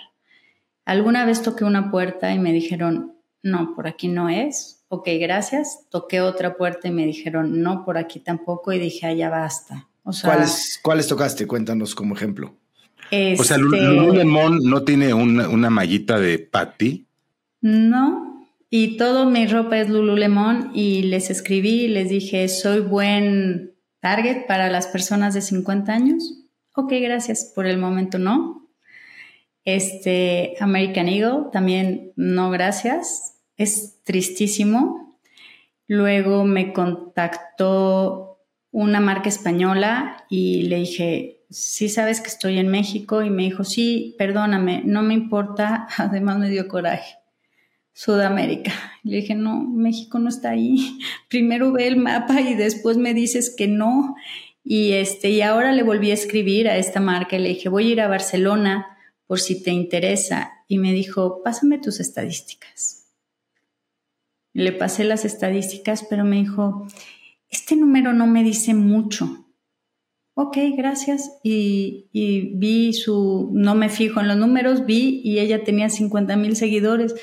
Alguna 0.86 1.26
vez 1.26 1.42
toqué 1.42 1.66
una 1.66 1.92
puerta 1.92 2.34
y 2.34 2.40
me 2.40 2.54
dijeron, 2.54 3.16
no, 3.44 3.76
por 3.76 3.88
aquí 3.88 4.08
no 4.08 4.30
es. 4.30 4.86
Ok, 4.88 5.10
gracias. 5.20 5.86
Toqué 5.90 6.22
otra 6.22 6.56
puerta 6.58 6.88
y 6.88 6.92
me 6.92 7.06
dijeron, 7.06 7.62
no, 7.62 7.84
por 7.84 7.98
aquí 7.98 8.20
tampoco. 8.20 8.72
Y 8.72 8.80
dije, 8.80 9.06
allá 9.06 9.28
ah, 9.28 9.32
basta. 9.32 9.90
O 10.04 10.14
sea, 10.14 10.32
¿Cuáles, 10.32 10.80
¿Cuáles 10.82 11.08
tocaste? 11.08 11.46
Cuéntanos 11.46 11.94
como 11.94 12.16
ejemplo. 12.16 12.56
O 13.38 13.44
sea, 13.44 13.58
Lululemon 13.58 14.60
no 14.64 14.84
tiene 14.84 15.14
una, 15.14 15.48
una 15.50 15.70
mallita 15.70 16.20
de 16.20 16.40
patty. 16.40 17.06
No, 17.62 18.35
y 18.70 18.98
todo 18.98 19.26
mi 19.30 19.46
ropa 19.46 19.78
es 19.78 19.90
Lululemon 19.90 20.72
y 20.74 21.04
les 21.04 21.30
escribí 21.30 21.88
les 21.88 22.10
dije, 22.10 22.48
soy 22.48 22.80
buen 22.80 23.76
target 24.00 24.48
para 24.48 24.70
las 24.70 24.88
personas 24.88 25.34
de 25.34 25.42
50 25.42 25.94
años. 25.94 26.46
Ok, 26.76 26.94
gracias. 27.02 27.52
Por 27.56 27.68
el 27.68 27.78
momento 27.78 28.20
no. 28.20 28.70
Este 29.64 30.56
American 30.60 31.08
Eagle 31.08 31.46
también 31.52 32.12
no, 32.16 32.50
gracias. 32.50 33.40
Es 33.58 34.04
tristísimo. 34.04 35.20
Luego 35.88 36.44
me 36.44 36.74
contactó 36.74 38.44
una 38.72 39.00
marca 39.00 39.30
española 39.30 40.26
y 40.30 40.64
le 40.64 40.78
dije, 40.78 41.46
sí 41.50 41.88
sabes 41.88 42.20
que 42.20 42.28
estoy 42.28 42.58
en 42.58 42.68
México 42.68 43.24
y 43.24 43.30
me 43.30 43.44
dijo, 43.44 43.64
sí, 43.64 44.16
perdóname, 44.18 44.82
no 44.86 45.02
me 45.02 45.14
importa. 45.14 45.88
Además 45.98 46.40
me 46.40 46.50
dio 46.50 46.68
coraje 46.68 47.25
Sudamérica. 47.96 48.74
Le 49.04 49.18
dije, 49.18 49.36
no, 49.36 49.62
México 49.62 50.20
no 50.20 50.28
está 50.28 50.50
ahí. 50.50 51.00
Primero 51.30 51.72
ve 51.72 51.88
el 51.88 51.96
mapa 51.96 52.42
y 52.42 52.54
después 52.54 52.98
me 52.98 53.14
dices 53.14 53.56
que 53.56 53.68
no. 53.68 54.16
Y 54.64 54.92
este, 54.92 55.30
y 55.30 55.42
ahora 55.42 55.72
le 55.72 55.82
volví 55.82 56.12
a 56.12 56.16
escribir 56.16 56.68
a 56.68 56.78
esta 56.78 57.00
marca 57.00 57.38
y 57.38 57.40
le 57.40 57.50
dije, 57.50 57.70
voy 57.70 57.88
a 57.88 57.92
ir 57.94 58.02
a 58.02 58.10
Barcelona 58.10 58.86
por 59.28 59.40
si 59.40 59.64
te 59.64 59.72
interesa. 59.72 60.52
Y 60.68 60.78
me 60.78 60.92
dijo, 60.92 61.42
pásame 61.42 61.78
tus 61.78 62.02
estadísticas. 62.02 63.08
Le 64.52 64.74
pasé 64.74 65.06
las 65.06 65.24
estadísticas, 65.24 66.06
pero 66.10 66.26
me 66.26 66.38
dijo, 66.38 66.88
este 67.50 67.78
número 67.78 68.12
no 68.12 68.28
me 68.28 68.44
dice 68.44 68.74
mucho. 68.74 69.46
Ok, 70.34 70.58
gracias. 70.76 71.32
Y, 71.44 72.10
y 72.12 72.58
vi 72.58 72.92
su, 72.92 73.52
no 73.54 73.74
me 73.74 73.88
fijo 73.88 74.20
en 74.20 74.28
los 74.28 74.38
números, 74.38 74.86
vi 74.86 75.22
y 75.24 75.40
ella 75.40 75.64
tenía 75.64 75.90
50 75.90 76.36
mil 76.36 76.58
seguidores. 76.58 77.16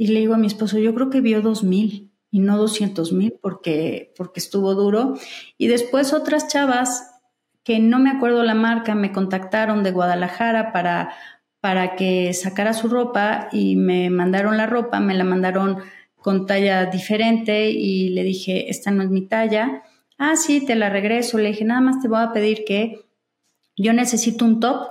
Y 0.00 0.06
le 0.06 0.20
digo 0.20 0.32
a 0.32 0.38
mi 0.38 0.46
esposo, 0.46 0.78
yo 0.78 0.94
creo 0.94 1.10
que 1.10 1.20
vio 1.20 1.42
dos 1.42 1.62
mil 1.62 2.10
y 2.30 2.38
no 2.38 2.56
200 2.56 3.12
mil 3.12 3.34
porque, 3.38 4.14
porque 4.16 4.40
estuvo 4.40 4.74
duro. 4.74 5.12
Y 5.58 5.66
después 5.66 6.14
otras 6.14 6.48
chavas 6.48 7.20
que 7.64 7.80
no 7.80 7.98
me 7.98 8.08
acuerdo 8.08 8.42
la 8.42 8.54
marca 8.54 8.94
me 8.94 9.12
contactaron 9.12 9.82
de 9.82 9.90
Guadalajara 9.90 10.72
para, 10.72 11.12
para 11.60 11.96
que 11.96 12.32
sacara 12.32 12.72
su 12.72 12.88
ropa 12.88 13.50
y 13.52 13.76
me 13.76 14.08
mandaron 14.08 14.56
la 14.56 14.64
ropa, 14.64 15.00
me 15.00 15.12
la 15.12 15.24
mandaron 15.24 15.80
con 16.16 16.46
talla 16.46 16.86
diferente 16.86 17.68
y 17.68 18.08
le 18.08 18.22
dije, 18.22 18.70
esta 18.70 18.90
no 18.90 19.02
es 19.02 19.10
mi 19.10 19.28
talla. 19.28 19.82
Ah, 20.16 20.34
sí, 20.36 20.64
te 20.64 20.76
la 20.76 20.88
regreso. 20.88 21.36
Le 21.36 21.50
dije, 21.50 21.66
nada 21.66 21.82
más 21.82 22.00
te 22.00 22.08
voy 22.08 22.22
a 22.22 22.32
pedir 22.32 22.64
que 22.66 23.04
yo 23.76 23.92
necesito 23.92 24.46
un 24.46 24.60
top 24.60 24.86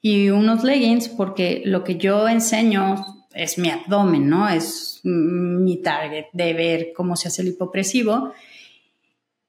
y 0.00 0.30
unos 0.30 0.64
leggings 0.64 1.10
porque 1.10 1.60
lo 1.66 1.84
que 1.84 1.96
yo 1.96 2.26
enseño 2.30 3.17
es 3.34 3.58
mi 3.58 3.70
abdomen, 3.70 4.28
¿no? 4.28 4.48
Es 4.48 5.00
mi 5.04 5.76
target 5.82 6.26
de 6.32 6.54
ver 6.54 6.92
cómo 6.94 7.16
se 7.16 7.28
hace 7.28 7.42
el 7.42 7.48
hipopresivo. 7.48 8.32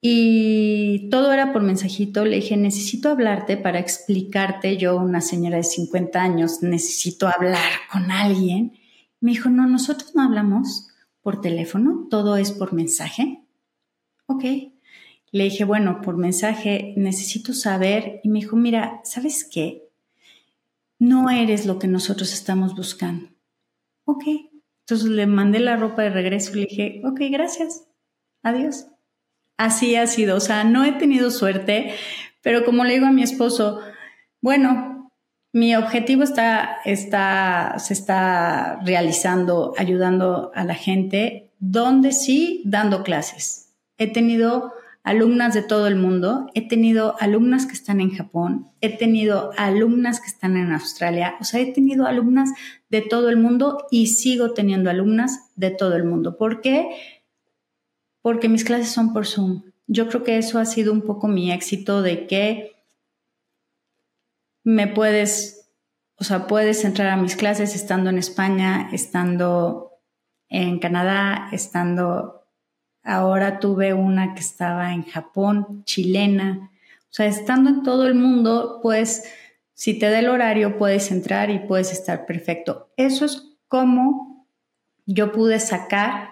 Y 0.02 1.10
todo 1.10 1.34
era 1.34 1.52
por 1.52 1.62
mensajito. 1.62 2.26
Le 2.26 2.38
dije, 2.38 2.56
necesito 2.58 3.10
hablarte 3.10 3.58
para 3.58 3.80
explicarte. 3.80 4.78
Yo, 4.78 4.96
una 4.98 5.22
señora 5.22 5.58
de 5.58 5.64
50 5.64 6.22
años, 6.22 6.62
necesito 6.62 7.28
hablar 7.28 7.72
con 7.92 8.12
alguien. 8.12 8.74
Me 9.20 9.32
dijo, 9.32 9.50
no, 9.50 9.68
nosotros 9.68 10.16
no 10.16 10.24
hablamos 10.24 10.88
por 11.22 11.42
teléfono, 11.42 12.08
todo 12.10 12.38
es 12.38 12.52
por 12.52 12.74
mensaje. 12.74 13.42
Ok. 14.26 14.44
Le 15.32 15.44
dije, 15.44 15.64
bueno, 15.66 16.02
por 16.02 16.18
mensaje 16.18 16.94
necesito 16.96 17.54
saber. 17.54 18.22
Y 18.24 18.30
me 18.30 18.40
dijo, 18.40 18.56
mira, 18.56 19.02
¿sabes 19.04 19.44
qué? 19.44 19.90
No 20.98 21.30
eres 21.30 21.66
lo 21.66 21.80
que 21.80 21.88
nosotros 21.88 22.34
estamos 22.34 22.76
buscando 22.76 23.30
ok. 24.12 24.24
Entonces 24.82 25.10
le 25.10 25.28
mandé 25.28 25.60
la 25.60 25.76
ropa 25.76 26.02
de 26.02 26.10
regreso 26.10 26.52
y 26.52 26.62
le 26.62 26.66
dije, 26.66 27.02
ok, 27.06 27.22
gracias, 27.30 27.88
adiós. 28.44 28.88
Así 29.58 29.96
ha 29.96 30.08
sido, 30.08 30.38
o 30.38 30.40
sea, 30.40 30.64
no 30.64 30.84
he 30.84 30.94
tenido 30.94 31.32
suerte, 31.32 31.94
pero 32.42 32.66
como 32.66 32.84
le 32.84 32.94
digo 32.94 33.06
a 33.06 33.12
mi 33.12 33.24
esposo, 33.24 33.82
bueno, 34.42 35.12
mi 35.52 35.76
objetivo 35.76 36.24
está, 36.24 36.78
está, 36.86 37.76
se 37.78 37.94
está 37.94 38.80
realizando, 38.86 39.74
ayudando 39.78 40.52
a 40.56 40.64
la 40.64 40.76
gente, 40.76 41.52
donde 41.60 42.12
sí, 42.12 42.62
dando 42.66 43.04
clases. 43.04 43.74
He 43.98 44.08
tenido 44.08 44.74
alumnas 45.04 45.54
de 45.54 45.62
todo 45.62 45.88
el 45.88 45.96
mundo, 45.96 46.48
he 46.54 46.68
tenido 46.68 47.16
alumnas 47.20 47.66
que 47.66 47.74
están 47.74 48.02
en 48.02 48.12
Japón, 48.12 48.72
he 48.82 48.98
tenido 48.98 49.52
alumnas 49.58 50.20
que 50.20 50.28
están 50.28 50.58
en 50.58 50.72
Australia, 50.72 51.36
o 51.40 51.44
sea, 51.44 51.62
he 51.62 51.72
tenido 51.72 52.06
alumnas 52.06 52.52
de 52.90 53.02
todo 53.02 53.30
el 53.30 53.38
mundo 53.38 53.88
y 53.92 54.08
sigo 54.08 54.54
teniendo 54.54 54.90
alumnas 54.90 55.52
de 55.56 55.72
todo 55.72 55.96
el 55.96 56.04
mundo. 56.04 56.38
¿Por 56.38 56.62
qué? 56.62 56.90
Porque 58.22 58.50
mis 58.50 58.64
clases 58.64 58.90
son 58.90 59.14
por 59.14 59.26
Zoom. 59.26 59.64
Yo 59.88 60.08
creo 60.08 60.24
que 60.24 60.38
eso 60.38 60.60
ha 60.60 60.66
sido 60.66 60.92
un 60.92 61.02
poco 61.02 61.28
mi 61.28 61.52
éxito 61.52 62.02
de 62.02 62.28
que 62.28 62.76
me 64.64 64.88
puedes, 64.88 65.72
o 66.18 66.24
sea, 66.24 66.46
puedes 66.46 66.84
entrar 66.84 67.10
a 67.10 67.18
mis 67.18 67.36
clases 67.36 67.74
estando 67.74 68.10
en 68.10 68.18
España, 68.18 68.90
estando 68.92 69.94
en 70.50 70.80
Canadá, 70.80 71.50
estando 71.52 72.39
Ahora 73.04 73.60
tuve 73.60 73.94
una 73.94 74.34
que 74.34 74.42
estaba 74.42 74.94
en 74.94 75.04
Japón, 75.04 75.84
chilena. 75.86 76.72
O 77.04 77.14
sea, 77.14 77.26
estando 77.26 77.70
en 77.70 77.84
todo 77.84 78.08
el 78.08 78.16
mundo, 78.16 78.80
pues 78.82 79.24
si 79.74 79.98
te 79.98 80.10
da 80.10 80.20
el 80.20 80.30
horario, 80.30 80.78
puedes 80.78 81.12
entrar 81.12 81.50
y 81.50 81.60
puedes 81.60 81.92
estar 81.92 82.26
perfecto. 82.26 82.92
Eso 82.98 83.26
es 83.26 83.58
como 83.68 84.46
yo 85.06 85.32
pude 85.32 85.60
sacar 85.60 86.32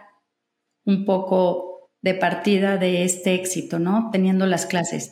un 0.86 1.06
poco 1.06 1.90
de 2.02 2.14
partida 2.14 2.78
de 2.78 3.04
este 3.04 3.34
éxito, 3.34 3.80
¿no? 3.80 4.10
Teniendo 4.12 4.46
las 4.46 4.66
clases. 4.66 5.12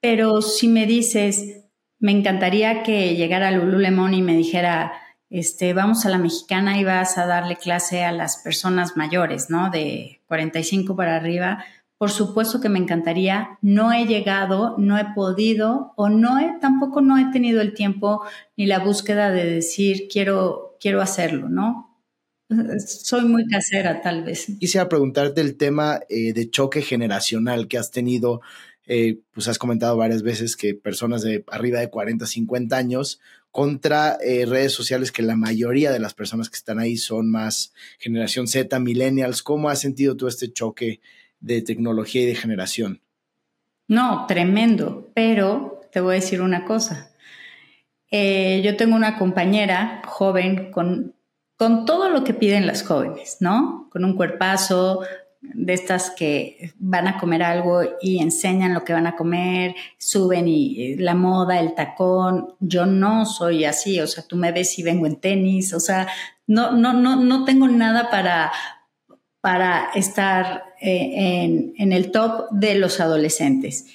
Pero 0.00 0.42
si 0.42 0.68
me 0.68 0.86
dices, 0.86 1.64
me 1.98 2.12
encantaría 2.12 2.82
que 2.82 3.16
llegara 3.16 3.50
Lululemon 3.50 4.14
y 4.14 4.22
me 4.22 4.36
dijera, 4.36 4.92
este, 5.30 5.72
vamos 5.72 6.04
a 6.04 6.10
la 6.10 6.18
mexicana 6.18 6.78
y 6.78 6.84
vas 6.84 7.16
a 7.16 7.26
darle 7.26 7.56
clase 7.56 8.02
a 8.02 8.10
las 8.10 8.38
personas 8.38 8.96
mayores, 8.96 9.48
¿no? 9.48 9.70
De 9.70 10.20
45 10.26 10.96
para 10.96 11.16
arriba. 11.16 11.64
Por 11.98 12.10
supuesto 12.10 12.60
que 12.60 12.68
me 12.68 12.80
encantaría. 12.80 13.58
No 13.62 13.92
he 13.92 14.06
llegado, 14.06 14.74
no 14.78 14.98
he 14.98 15.04
podido 15.14 15.92
o 15.96 16.08
no 16.08 16.40
he, 16.40 16.58
tampoco 16.60 17.00
no 17.00 17.16
he 17.16 17.30
tenido 17.30 17.60
el 17.60 17.74
tiempo 17.74 18.22
ni 18.56 18.66
la 18.66 18.80
búsqueda 18.80 19.30
de 19.30 19.44
decir 19.44 20.08
quiero, 20.10 20.76
quiero 20.80 21.00
hacerlo, 21.00 21.48
¿no? 21.48 21.86
Soy 22.84 23.24
muy 23.26 23.46
casera, 23.46 24.02
tal 24.02 24.24
vez. 24.24 24.46
Quisiera 24.58 24.88
preguntarte 24.88 25.40
el 25.40 25.56
tema 25.56 26.00
eh, 26.08 26.32
de 26.32 26.50
choque 26.50 26.82
generacional 26.82 27.68
que 27.68 27.78
has 27.78 27.92
tenido. 27.92 28.40
Eh, 28.86 29.20
pues 29.30 29.46
has 29.46 29.58
comentado 29.58 29.96
varias 29.96 30.22
veces 30.22 30.56
que 30.56 30.74
personas 30.74 31.22
de 31.22 31.44
arriba 31.46 31.78
de 31.78 31.90
40, 31.90 32.26
50 32.26 32.76
años 32.76 33.20
contra 33.50 34.16
eh, 34.22 34.46
redes 34.46 34.72
sociales 34.72 35.10
que 35.12 35.22
la 35.22 35.36
mayoría 35.36 35.90
de 35.90 35.98
las 35.98 36.14
personas 36.14 36.48
que 36.48 36.56
están 36.56 36.78
ahí 36.78 36.96
son 36.96 37.30
más 37.30 37.72
generación 37.98 38.46
Z, 38.46 38.78
millennials. 38.78 39.42
¿Cómo 39.42 39.68
has 39.68 39.80
sentido 39.80 40.16
tú 40.16 40.28
este 40.28 40.52
choque 40.52 41.00
de 41.40 41.62
tecnología 41.62 42.22
y 42.22 42.26
de 42.26 42.34
generación? 42.34 43.00
No, 43.88 44.26
tremendo, 44.28 45.10
pero 45.14 45.80
te 45.92 46.00
voy 46.00 46.12
a 46.12 46.20
decir 46.20 46.42
una 46.42 46.64
cosa. 46.64 47.10
Eh, 48.10 48.60
yo 48.64 48.76
tengo 48.76 48.94
una 48.94 49.18
compañera 49.18 50.02
joven 50.06 50.70
con, 50.70 51.14
con 51.56 51.84
todo 51.84 52.08
lo 52.08 52.22
que 52.22 52.34
piden 52.34 52.66
las 52.66 52.84
jóvenes, 52.84 53.38
¿no? 53.40 53.88
Con 53.90 54.04
un 54.04 54.14
cuerpazo, 54.14 55.02
de 55.40 55.72
estas 55.72 56.10
que 56.10 56.74
van 56.78 57.08
a 57.08 57.18
comer 57.18 57.42
algo 57.42 57.80
y 58.00 58.20
enseñan 58.20 58.74
lo 58.74 58.84
que 58.84 58.92
van 58.92 59.06
a 59.06 59.16
comer, 59.16 59.74
suben 59.98 60.46
y 60.46 60.96
la 60.96 61.14
moda, 61.14 61.60
el 61.60 61.74
tacón. 61.74 62.54
Yo 62.60 62.86
no 62.86 63.24
soy 63.24 63.64
así, 63.64 64.00
o 64.00 64.06
sea, 64.06 64.26
tú 64.26 64.36
me 64.36 64.52
ves 64.52 64.78
y 64.78 64.82
vengo 64.82 65.06
en 65.06 65.16
tenis, 65.16 65.72
o 65.72 65.80
sea, 65.80 66.08
no, 66.46 66.72
no, 66.72 66.92
no, 66.92 67.16
no 67.16 67.44
tengo 67.44 67.68
nada 67.68 68.10
para, 68.10 68.52
para 69.40 69.90
estar 69.94 70.64
eh, 70.80 71.44
en, 71.44 71.74
en, 71.78 71.92
el 71.92 72.10
top 72.10 72.50
de 72.50 72.74
los 72.74 73.00
adolescentes. 73.00 73.86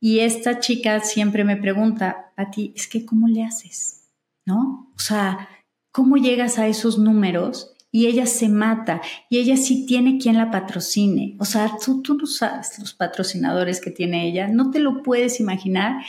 Y 0.00 0.20
esta 0.20 0.60
chica 0.60 1.00
siempre 1.00 1.44
me 1.44 1.56
pregunta, 1.56 2.32
a 2.36 2.50
ti, 2.50 2.72
es 2.76 2.86
que 2.86 3.04
¿cómo 3.04 3.28
le 3.28 3.42
haces? 3.42 4.10
¿No? 4.46 4.92
O 4.94 4.98
sea, 4.98 5.48
¿cómo 5.92 6.16
llegas 6.16 6.58
a 6.58 6.66
esos 6.66 6.98
números? 6.98 7.73
Y 7.94 8.08
ella 8.08 8.26
se 8.26 8.48
mata 8.48 9.00
y 9.30 9.38
ella 9.38 9.56
sí 9.56 9.86
tiene 9.86 10.18
quien 10.18 10.36
la 10.36 10.50
patrocine. 10.50 11.36
O 11.38 11.44
sea, 11.44 11.70
tú, 11.82 12.02
tú 12.02 12.16
no 12.16 12.26
sabes 12.26 12.76
los 12.80 12.92
patrocinadores 12.92 13.80
que 13.80 13.92
tiene 13.92 14.26
ella, 14.26 14.48
no 14.48 14.72
te 14.72 14.80
lo 14.80 15.04
puedes 15.04 15.38
imaginar 15.38 16.02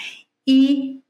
y 0.44 1.04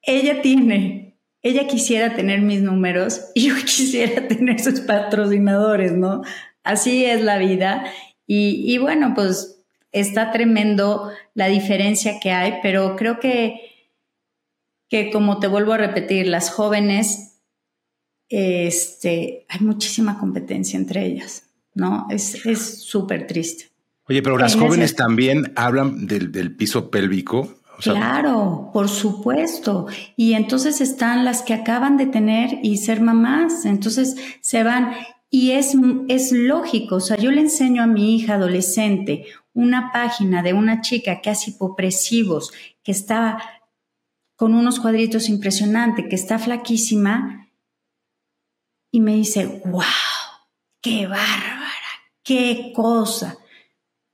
ella 0.00 0.40
tiene, 0.40 1.18
ella 1.42 1.66
quisiera 1.66 2.16
tener 2.16 2.40
mis 2.40 2.62
números 2.62 3.26
y 3.34 3.48
yo 3.48 3.54
quisiera 3.56 4.26
tener 4.26 4.58
sus 4.58 4.80
patrocinadores, 4.80 5.92
¿no? 5.92 6.22
Así 6.64 7.04
es 7.04 7.20
la 7.20 7.36
vida 7.36 7.84
y, 8.26 8.72
y 8.72 8.78
bueno, 8.78 9.12
pues 9.14 9.62
está 9.92 10.30
tremendo 10.30 11.10
la 11.34 11.48
diferencia 11.48 12.20
que 12.20 12.30
hay, 12.30 12.54
pero 12.62 12.96
creo 12.96 13.20
que, 13.20 13.60
que 14.88 15.10
como 15.10 15.40
te 15.40 15.46
vuelvo 15.46 15.74
a 15.74 15.76
repetir, 15.76 16.26
las 16.26 16.48
jóvenes 16.48 17.29
este, 18.30 19.44
hay 19.48 19.60
muchísima 19.60 20.18
competencia 20.18 20.78
entre 20.78 21.04
ellas, 21.04 21.42
¿no? 21.74 22.06
Es 22.08 22.40
súper 22.84 23.26
triste. 23.26 23.70
Oye, 24.08 24.22
pero 24.22 24.38
las 24.38 24.56
jóvenes 24.56 24.96
también 24.96 25.52
hablan 25.54 26.06
del, 26.06 26.56
piso 26.56 26.90
pélvico. 26.90 27.60
claro, 27.80 28.70
por 28.72 28.88
supuesto. 28.88 29.86
Y 30.16 30.32
entonces 30.32 30.80
están 30.80 31.24
las 31.24 31.42
que 31.42 31.54
acaban 31.54 31.96
de 31.96 32.06
tener 32.06 32.58
y 32.62 32.78
ser 32.78 33.00
mamás, 33.00 33.64
entonces 33.64 34.16
se 34.40 34.64
van. 34.64 34.94
Y 35.30 35.52
es, 35.52 35.76
es 36.08 36.32
lógico, 36.32 36.96
o 36.96 37.00
sea, 37.00 37.16
yo 37.16 37.30
le 37.30 37.40
enseño 37.40 37.84
a 37.84 37.86
mi 37.86 38.16
hija 38.16 38.34
adolescente 38.34 39.26
una 39.52 39.92
página 39.92 40.42
de 40.42 40.54
una 40.54 40.80
chica 40.80 41.20
que 41.20 41.30
hace 41.30 41.50
hipopresivos, 41.50 42.52
que 42.82 42.90
está 42.90 43.38
con 44.34 44.54
unos 44.54 44.80
cuadritos 44.80 45.28
impresionantes, 45.28 46.06
que 46.08 46.16
está 46.16 46.40
flaquísima, 46.40 47.48
y 48.90 49.00
me 49.00 49.14
dice, 49.14 49.62
wow, 49.64 49.82
qué 50.80 51.06
bárbara, 51.06 51.70
qué 52.22 52.72
cosa. 52.74 53.38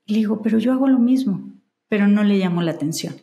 Y 0.04 0.12
le 0.12 0.18
digo, 0.20 0.42
pero 0.42 0.58
yo 0.58 0.72
hago 0.72 0.88
lo 0.88 0.98
mismo, 0.98 1.52
pero 1.88 2.06
no 2.08 2.24
le 2.24 2.38
llamo 2.38 2.62
la 2.62 2.72
atención. 2.72 3.14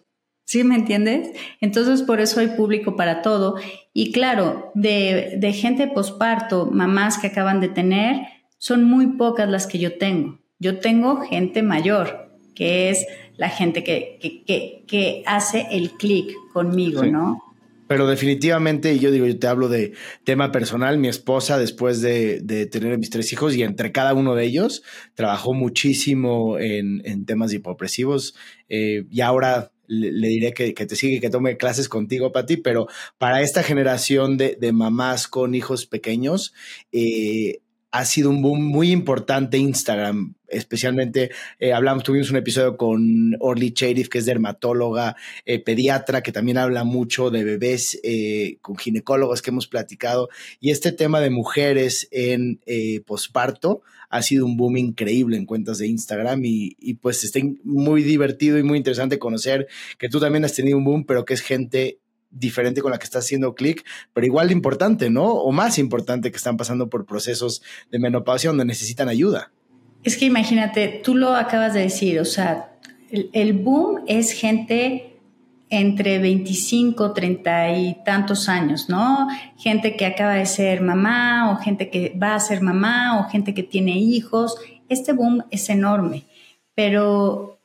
¿Sí 0.46 0.64
me 0.64 0.76
entiendes? 0.76 1.30
Entonces 1.62 2.02
por 2.02 2.20
eso 2.20 2.40
hay 2.40 2.48
público 2.48 2.96
para 2.96 3.22
todo. 3.22 3.56
Y 3.94 4.12
claro, 4.12 4.72
de, 4.74 5.36
de 5.38 5.54
gente 5.54 5.88
posparto, 5.88 6.70
mamás 6.72 7.18
que 7.18 7.28
acaban 7.28 7.62
de 7.62 7.70
tener, 7.70 8.28
son 8.58 8.84
muy 8.84 9.08
pocas 9.18 9.50
las 9.50 9.68
que 9.68 9.80
yo 9.80 9.98
tengo. 9.98 10.40
Yo 10.60 10.80
tengo 10.80 11.22
gente 11.22 11.64
mayor, 11.64 12.30
que 12.56 12.90
es 12.90 13.06
la 13.36 13.50
gente 13.50 13.84
que, 13.84 14.18
que, 14.22 14.44
que, 14.44 14.86
que 14.88 15.24
hace 15.26 15.68
el 15.72 15.92
clic 15.92 16.34
conmigo, 16.54 17.04
¿no? 17.04 17.43
Pero 17.88 18.08
definitivamente, 18.08 18.98
yo 19.00 19.12
digo, 19.12 19.26
yo 19.26 19.38
te 19.38 19.48
hablo 19.48 19.70
de 19.70 19.94
tema 20.24 20.52
personal, 20.52 20.98
mi 20.98 21.08
esposa 21.08 21.58
después 21.58 22.02
de, 22.02 22.40
de 22.42 22.66
tener 22.66 22.98
mis 22.98 23.10
tres 23.10 23.32
hijos 23.34 23.56
y 23.56 23.64
entre 23.64 23.92
cada 23.92 24.14
uno 24.14 24.36
de 24.36 24.46
ellos 24.46 24.84
trabajó 25.16 25.54
muchísimo 25.54 26.58
en, 26.60 27.02
en 27.06 27.26
temas 27.26 27.54
hipopresivos 27.54 28.36
eh, 28.70 29.06
y 29.10 29.22
ahora 29.22 29.72
le, 29.88 30.28
diré 30.28 30.54
que, 30.54 30.74
que, 30.74 30.86
te 30.86 30.96
sigue, 30.96 31.20
que 31.20 31.30
tome 31.30 31.58
clases 31.58 31.90
contigo, 31.90 32.32
Pati, 32.32 32.58
pero 32.58 32.88
para 33.18 33.42
esta 33.42 33.64
generación 33.64 34.38
de, 34.38 34.58
de 34.60 34.72
mamás 34.72 35.28
con 35.28 35.56
hijos 35.56 35.86
pequeños, 35.86 36.54
eh, 36.92 37.63
ha 37.94 38.06
sido 38.06 38.32
un 38.32 38.42
boom 38.42 38.60
muy 38.64 38.92
importante 38.92 39.60
Instagram, 39.60 40.34
especialmente 40.48 41.30
eh, 41.60 41.74
hablamos, 41.74 42.04
tuvimos 42.04 42.32
un 42.32 42.38
episodio 42.38 42.76
con 42.76 43.36
Orly 43.40 43.72
Cherif, 43.72 44.10
que 44.10 44.18
es 44.18 44.26
dermatóloga, 44.26 45.16
eh, 45.46 45.60
pediatra, 45.60 46.24
que 46.24 46.32
también 46.32 46.58
habla 46.58 46.86
mucho 46.86 47.30
de 47.30 47.44
bebés, 47.44 48.00
eh, 48.04 48.58
con 48.62 48.78
ginecólogos 48.78 49.44
que 49.44 49.52
hemos 49.52 49.68
platicado, 49.68 50.30
y 50.60 50.72
este 50.72 50.92
tema 50.92 51.20
de 51.20 51.30
mujeres 51.30 52.08
en 52.10 52.60
posparto 53.06 53.84
ha 54.10 54.24
sido 54.24 54.48
un 54.48 54.58
boom 54.58 54.78
increíble 54.78 55.38
en 55.38 55.46
cuentas 55.46 55.78
de 55.78 55.86
Instagram 55.86 56.44
y, 56.46 56.76
y 56.80 56.96
pues 56.96 57.24
está 57.24 57.40
muy 57.64 58.02
divertido 58.02 58.58
y 58.58 58.64
muy 58.64 58.80
interesante 58.80 59.20
conocer 59.20 59.68
que 60.00 60.10
tú 60.10 60.20
también 60.20 60.46
has 60.46 60.56
tenido 60.56 60.80
un 60.80 60.84
boom, 60.84 61.06
pero 61.06 61.26
que 61.26 61.36
es 61.36 61.42
gente 61.42 62.00
diferente 62.34 62.82
con 62.82 62.92
la 62.92 62.98
que 62.98 63.06
está 63.06 63.20
haciendo 63.20 63.56
clic, 63.56 63.86
pero 64.14 64.26
igual 64.26 64.52
importante, 64.52 65.10
¿no? 65.10 65.26
O 65.26 65.52
más 65.52 65.78
importante 65.78 66.32
que 66.32 66.38
están 66.38 66.58
pasando 66.58 66.90
por 66.90 67.06
procesos 67.06 67.62
de 67.92 68.00
menopausia 68.00 68.50
donde 68.50 68.66
necesitan 68.66 69.08
ayuda. 69.08 69.52
Es 70.04 70.18
que 70.18 70.26
imagínate, 70.26 71.02
tú 71.04 71.16
lo 71.16 71.34
acabas 71.34 71.74
de 71.74 71.82
decir, 71.82 72.20
o 72.20 72.26
sea, 72.26 72.74
el, 73.10 73.54
boom 73.54 74.02
es 74.08 74.32
gente 74.32 75.18
entre 75.70 76.20
25, 76.20 77.14
30 77.14 77.78
y 77.78 77.98
tantos 78.04 78.50
años, 78.50 78.90
¿no? 78.90 79.28
Gente 79.58 79.96
que 79.96 80.06
acaba 80.06 80.34
de 80.34 80.46
ser 80.46 80.82
mamá 80.82 81.52
o 81.52 81.58
gente 81.58 81.90
que 81.90 82.18
va 82.22 82.36
a 82.36 82.40
ser 82.40 82.62
mamá 82.62 83.20
o 83.20 83.30
gente 83.30 83.54
que 83.54 83.64
tiene 83.64 83.98
hijos. 83.98 84.58
Este 84.90 85.14
boom 85.14 85.44
es 85.52 85.70
enorme, 85.70 86.24
pero 86.76 87.60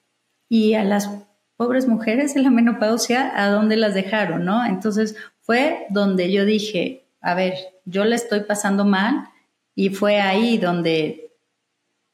y 0.49 0.75
a 0.75 0.85
las 0.85 1.11
pobres 1.59 1.89
mujeres 1.89 2.37
en 2.37 2.45
la 2.45 2.51
menopausia, 2.51 3.33
¿a 3.35 3.51
dónde 3.51 3.77
las 3.77 3.93
dejaron, 3.93 4.45
no? 4.45 4.65
Entonces 4.65 5.17
fue 5.41 5.87
donde 5.91 6.33
yo 6.33 6.45
dije, 6.45 7.03
a 7.21 7.35
ver, 7.35 7.55
yo 7.85 8.05
le 8.05 8.15
estoy 8.15 8.41
pasando 8.41 8.85
mal 8.85 9.29
y 9.75 9.91
fue 9.91 10.21
ahí 10.21 10.57
donde, 10.57 11.33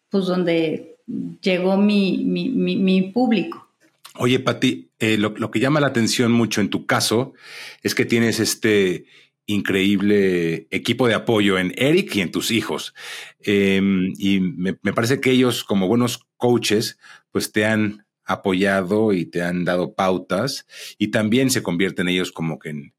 pues 0.09 0.25
donde 0.25 0.97
llegó 1.43 1.77
mi, 1.77 2.25
mi, 2.25 3.03
público. 3.13 3.69
Oye, 4.17 4.41
Pati, 4.41 4.89
eh, 4.99 5.19
lo, 5.19 5.51
que 5.51 5.61
llama 5.61 5.81
la 5.81 5.89
atención 5.89 6.33
mucho 6.33 6.63
en 6.63 6.71
tu 6.71 6.87
caso 6.87 7.35
es 7.83 7.95
que 7.95 8.07
tienes 8.07 8.41
este 8.41 9.05
increíble 9.45 10.69
equipo 10.71 11.07
de 11.07 11.13
apoyo 11.13 11.59
en 11.59 11.75
Eric 11.77 12.17
y 12.17 12.23
en 12.23 12.31
tus 12.31 12.51
hijos. 12.51 12.95
Em, 13.41 14.15
y 14.17 14.41
me, 14.41 14.73
parece 14.73 15.21
que 15.21 15.33
ellos, 15.33 15.65
como 15.65 15.87
buenos 15.87 16.25
coaches, 16.39 16.99
pues 17.31 17.53
te 17.53 17.67
han 17.67 18.04
apoyado 18.25 19.13
y 19.13 19.27
te 19.27 19.43
han 19.43 19.65
dado 19.65 19.95
pautas 19.95 20.67
y 20.99 21.09
también 21.09 21.51
se 21.51 21.63
convierten 21.63 22.09
ellos 22.09 22.33
como 22.33 22.59
que 22.59 22.71
en, 22.71 22.95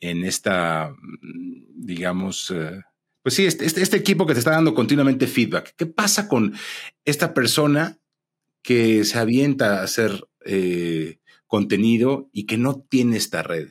en 0.00 0.24
esta, 0.24 0.94
digamos, 1.74 2.50
eh, 2.50 2.80
pues 3.22 3.34
sí, 3.34 3.46
este, 3.46 3.66
este, 3.66 3.82
este, 3.82 3.96
equipo 3.96 4.26
que 4.26 4.32
te 4.32 4.38
está 4.38 4.52
dando 4.52 4.74
continuamente 4.74 5.26
feedback. 5.26 5.74
¿Qué 5.76 5.86
pasa 5.86 6.28
con 6.28 6.54
esta 7.04 7.34
persona 7.34 7.98
que 8.62 9.04
se 9.04 9.18
avienta 9.18 9.80
a 9.80 9.82
hacer 9.82 10.26
eh, 10.44 11.18
contenido 11.46 12.30
y 12.32 12.46
que 12.46 12.56
no 12.56 12.80
tiene 12.80 13.18
esta 13.18 13.42
red? 13.42 13.68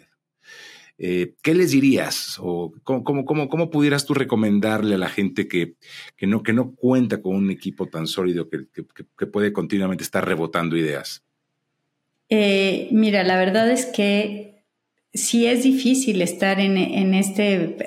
Eh, 1.02 1.36
¿Qué 1.42 1.56
les 1.56 1.72
dirías? 1.72 2.38
¿O 2.42 2.74
cómo, 2.84 3.26
cómo, 3.26 3.48
cómo, 3.48 3.70
pudieras 3.70 4.06
tú 4.06 4.14
recomendarle 4.14 4.96
a 4.96 4.98
la 4.98 5.08
gente 5.08 5.48
que, 5.48 5.76
que, 6.18 6.28
no, 6.28 6.44
que 6.44 6.52
no 6.52 6.76
cuenta 6.76 7.22
con 7.22 7.36
un 7.38 7.52
equipo 7.52 7.86
tan 7.86 8.06
sólido 8.06 8.50
que, 8.50 8.66
que, 8.74 9.26
puede 9.26 9.54
continuamente 9.54 10.04
estar 10.04 10.28
rebotando 10.28 10.76
ideas? 10.76 11.24
Eh, 12.28 12.90
mira, 12.92 13.24
la 13.24 13.38
verdad 13.38 13.72
es 13.72 13.86
que 13.86 14.66
sí 15.14 15.46
es 15.46 15.64
difícil 15.64 16.22
estar 16.22 16.60
en, 16.60 16.76
en 16.76 17.14
este, 17.14 17.78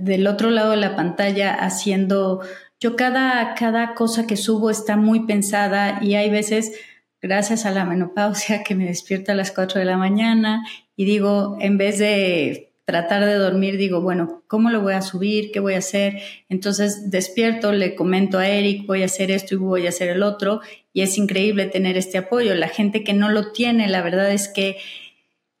del 0.00 0.26
otro 0.26 0.48
lado 0.48 0.70
de 0.70 0.78
la 0.78 0.96
pantalla 0.96 1.52
haciendo, 1.52 2.40
yo 2.80 2.96
cada, 2.96 3.54
cada 3.56 3.94
cosa 3.94 4.26
que 4.26 4.38
subo 4.38 4.70
está 4.70 4.96
muy 4.96 5.26
pensada 5.26 5.98
y 6.02 6.14
hay 6.14 6.30
veces, 6.30 6.72
gracias 7.20 7.66
a 7.66 7.70
la 7.70 7.84
menopausia, 7.84 8.62
que 8.64 8.74
me 8.74 8.86
despierta 8.86 9.32
a 9.32 9.36
las 9.36 9.52
4 9.52 9.80
de 9.80 9.86
la 9.86 9.96
mañana 9.96 10.64
y 10.96 11.04
digo, 11.04 11.56
en 11.60 11.78
vez 11.78 11.98
de 11.98 12.72
tratar 12.88 13.26
de 13.26 13.34
dormir, 13.34 13.76
digo, 13.76 14.00
bueno, 14.00 14.42
¿cómo 14.46 14.70
lo 14.70 14.80
voy 14.80 14.94
a 14.94 15.02
subir? 15.02 15.52
¿Qué 15.52 15.60
voy 15.60 15.74
a 15.74 15.78
hacer? 15.78 16.22
Entonces 16.48 17.10
despierto, 17.10 17.70
le 17.72 17.94
comento 17.94 18.38
a 18.38 18.48
Eric, 18.48 18.86
voy 18.86 19.02
a 19.02 19.04
hacer 19.04 19.30
esto 19.30 19.54
y 19.54 19.58
voy 19.58 19.84
a 19.84 19.90
hacer 19.90 20.08
el 20.08 20.22
otro. 20.22 20.62
Y 20.94 21.02
es 21.02 21.18
increíble 21.18 21.66
tener 21.66 21.98
este 21.98 22.16
apoyo. 22.16 22.54
La 22.54 22.68
gente 22.68 23.04
que 23.04 23.12
no 23.12 23.28
lo 23.28 23.52
tiene, 23.52 23.88
la 23.88 24.00
verdad 24.00 24.32
es 24.32 24.48
que 24.48 24.78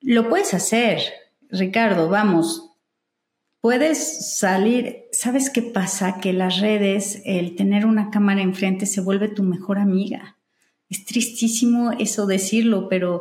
lo 0.00 0.30
puedes 0.30 0.54
hacer, 0.54 1.02
Ricardo, 1.50 2.08
vamos. 2.08 2.70
Puedes 3.60 4.34
salir, 4.38 5.04
¿sabes 5.12 5.50
qué 5.50 5.60
pasa? 5.60 6.20
Que 6.22 6.32
las 6.32 6.60
redes, 6.60 7.20
el 7.26 7.56
tener 7.56 7.84
una 7.84 8.10
cámara 8.10 8.40
enfrente 8.40 8.86
se 8.86 9.02
vuelve 9.02 9.28
tu 9.28 9.42
mejor 9.42 9.76
amiga. 9.76 10.37
Es 10.88 11.04
tristísimo 11.04 11.92
eso 11.98 12.26
decirlo, 12.26 12.88
pero 12.88 13.20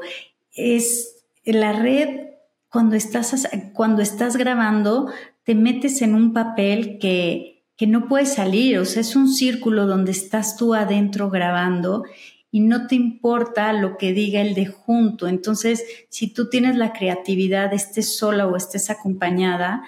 es 0.53 1.23
la 1.43 1.73
red 1.73 2.27
cuando 2.69 2.95
estás, 2.95 3.47
cuando 3.73 4.01
estás 4.01 4.38
grabando, 4.38 5.12
te 5.43 5.56
metes 5.56 6.01
en 6.01 6.15
un 6.15 6.34
papel 6.34 6.97
que, 6.99 7.63
que 7.75 7.88
no 7.88 8.08
puede 8.08 8.25
salir, 8.25 8.80
o 8.80 8.86
sea, 8.86 9.01
es 9.01 9.15
un 9.15 9.30
círculo 9.30 9.86
donde 9.86 10.12
estás 10.12 10.58
tú 10.58 10.73
adentro 10.73 11.30
grabando 11.30 12.03
y 12.51 12.62
no 12.62 12.88
te 12.88 12.95
importa 12.95 13.71
lo 13.73 13.97
que 13.97 14.13
diga 14.13 14.41
el 14.41 14.53
de 14.56 14.65
junto. 14.65 15.27
Entonces, 15.27 15.84
si 16.10 16.27
tú 16.27 16.49
tienes 16.49 16.75
la 16.75 16.93
creatividad, 16.93 17.73
estés 17.73 18.17
sola 18.17 18.47
o 18.47 18.56
estés 18.56 18.89
acompañada, 18.89 19.84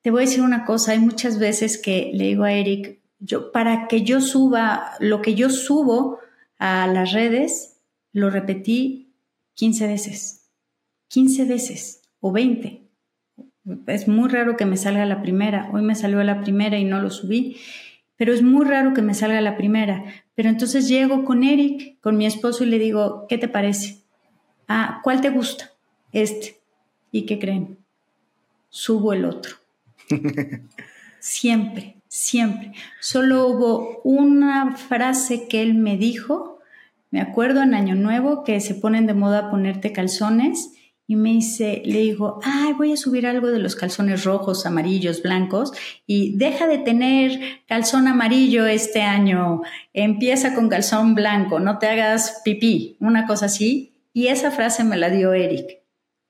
te 0.00 0.10
voy 0.10 0.22
a 0.22 0.26
decir 0.26 0.42
una 0.42 0.64
cosa, 0.64 0.92
hay 0.92 0.98
muchas 0.98 1.38
veces 1.38 1.78
que 1.78 2.10
le 2.12 2.24
digo 2.24 2.44
a 2.44 2.52
Eric, 2.52 2.98
yo, 3.20 3.52
para 3.52 3.86
que 3.86 4.02
yo 4.02 4.20
suba 4.20 4.94
lo 4.98 5.22
que 5.22 5.34
yo 5.34 5.48
subo 5.48 6.18
a 6.62 6.86
las 6.86 7.12
redes, 7.12 7.80
lo 8.12 8.30
repetí 8.30 9.14
15 9.54 9.86
veces, 9.86 10.50
15 11.08 11.44
veces 11.44 12.02
o 12.20 12.32
20. 12.32 12.82
Es 13.86 14.08
muy 14.08 14.28
raro 14.28 14.56
que 14.56 14.66
me 14.66 14.76
salga 14.76 15.06
la 15.06 15.22
primera. 15.22 15.70
Hoy 15.72 15.82
me 15.82 15.94
salió 15.94 16.22
la 16.22 16.40
primera 16.40 16.78
y 16.78 16.84
no 16.84 17.00
lo 17.00 17.10
subí 17.10 17.56
pero 18.22 18.34
es 18.34 18.42
muy 18.42 18.64
raro 18.64 18.94
que 18.94 19.02
me 19.02 19.14
salga 19.14 19.40
la 19.40 19.56
primera. 19.56 20.04
Pero 20.36 20.48
entonces 20.48 20.86
llego 20.86 21.24
con 21.24 21.42
Eric, 21.42 22.00
con 22.00 22.16
mi 22.16 22.24
esposo, 22.24 22.62
y 22.62 22.68
le 22.68 22.78
digo, 22.78 23.26
¿qué 23.28 23.36
te 23.36 23.48
parece? 23.48 23.98
Ah, 24.68 25.00
¿cuál 25.02 25.20
te 25.20 25.30
gusta? 25.30 25.72
Este. 26.12 26.60
¿Y 27.10 27.26
qué 27.26 27.40
creen? 27.40 27.78
Subo 28.68 29.12
el 29.12 29.24
otro. 29.24 29.56
siempre, 31.18 31.96
siempre. 32.06 32.72
Solo 33.00 33.48
hubo 33.48 34.00
una 34.04 34.76
frase 34.76 35.48
que 35.48 35.60
él 35.60 35.74
me 35.74 35.96
dijo, 35.96 36.51
me 37.12 37.20
acuerdo 37.20 37.62
en 37.62 37.74
Año 37.74 37.94
Nuevo, 37.94 38.42
que 38.42 38.58
se 38.60 38.74
ponen 38.74 39.06
de 39.06 39.12
moda 39.12 39.50
ponerte 39.50 39.92
calzones 39.92 40.72
y 41.06 41.14
me 41.14 41.30
dice, 41.30 41.82
le 41.84 41.98
digo, 41.98 42.40
ay, 42.42 42.72
voy 42.72 42.92
a 42.92 42.96
subir 42.96 43.26
algo 43.26 43.48
de 43.48 43.58
los 43.58 43.76
calzones 43.76 44.24
rojos, 44.24 44.64
amarillos, 44.64 45.20
blancos 45.20 45.72
y 46.06 46.38
deja 46.38 46.66
de 46.66 46.78
tener 46.78 47.38
calzón 47.68 48.08
amarillo 48.08 48.64
este 48.64 49.02
año, 49.02 49.60
empieza 49.92 50.54
con 50.54 50.70
calzón 50.70 51.14
blanco, 51.14 51.60
no 51.60 51.78
te 51.78 51.86
hagas 51.86 52.40
pipí, 52.46 52.96
una 52.98 53.26
cosa 53.26 53.46
así. 53.46 53.92
Y 54.14 54.28
esa 54.28 54.50
frase 54.50 54.82
me 54.82 54.96
la 54.96 55.10
dio 55.10 55.34
Eric. 55.34 55.82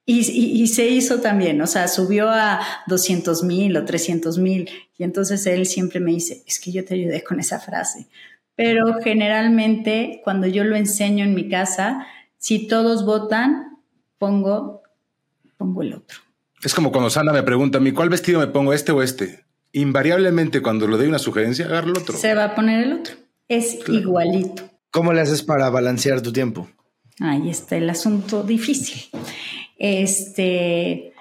Y, 0.04 0.66
se 0.66 0.88
hizo 0.88 1.20
también, 1.20 1.62
o 1.62 1.66
sea, 1.68 1.86
subió 1.86 2.28
a 2.28 2.60
200 2.88 3.44
mil 3.44 3.76
o 3.76 3.84
300 3.84 4.36
mil. 4.38 4.68
Y 4.98 5.04
entonces 5.04 5.46
él 5.46 5.64
siempre 5.66 6.00
me 6.00 6.10
dice, 6.10 6.42
es 6.44 6.58
que 6.58 6.72
yo 6.72 6.84
te 6.84 6.94
ayudé 6.94 7.22
con 7.22 7.38
esa 7.38 7.60
frase. 7.60 8.08
Pero 8.54 8.94
generalmente 9.02 10.20
cuando 10.24 10.46
yo 10.46 10.64
lo 10.64 10.76
enseño 10.76 11.24
en 11.24 11.34
mi 11.34 11.48
casa, 11.48 12.06
si 12.38 12.66
todos 12.66 13.04
votan, 13.04 13.78
pongo, 14.18 14.82
pongo 15.56 15.82
el 15.82 15.94
otro. 15.94 16.18
Es 16.62 16.74
como 16.74 16.92
cuando 16.92 17.10
Sana 17.10 17.32
me 17.32 17.42
pregunta 17.42 17.78
a 17.78 17.80
mí, 17.80 17.92
¿cuál 17.92 18.08
vestido 18.08 18.40
me 18.40 18.46
pongo, 18.46 18.72
este 18.72 18.92
o 18.92 19.02
este? 19.02 19.44
Invariablemente 19.72 20.60
cuando 20.60 20.86
le 20.86 20.96
doy 20.96 21.06
una 21.06 21.18
sugerencia, 21.18 21.66
agarra 21.66 21.88
el 21.88 21.98
otro. 21.98 22.16
Se 22.16 22.34
va 22.34 22.44
a 22.44 22.54
poner 22.54 22.84
el 22.84 22.92
otro. 22.92 23.14
Es 23.48 23.78
igualito. 23.88 24.62
¿Cómo 24.90 25.12
le 25.12 25.22
haces 25.22 25.42
para 25.42 25.70
balancear 25.70 26.20
tu 26.20 26.32
tiempo? 26.32 26.68
Ahí 27.20 27.48
está 27.48 27.76
el 27.76 27.88
asunto 27.88 28.42
difícil. 28.42 29.10
Este, 29.78 31.12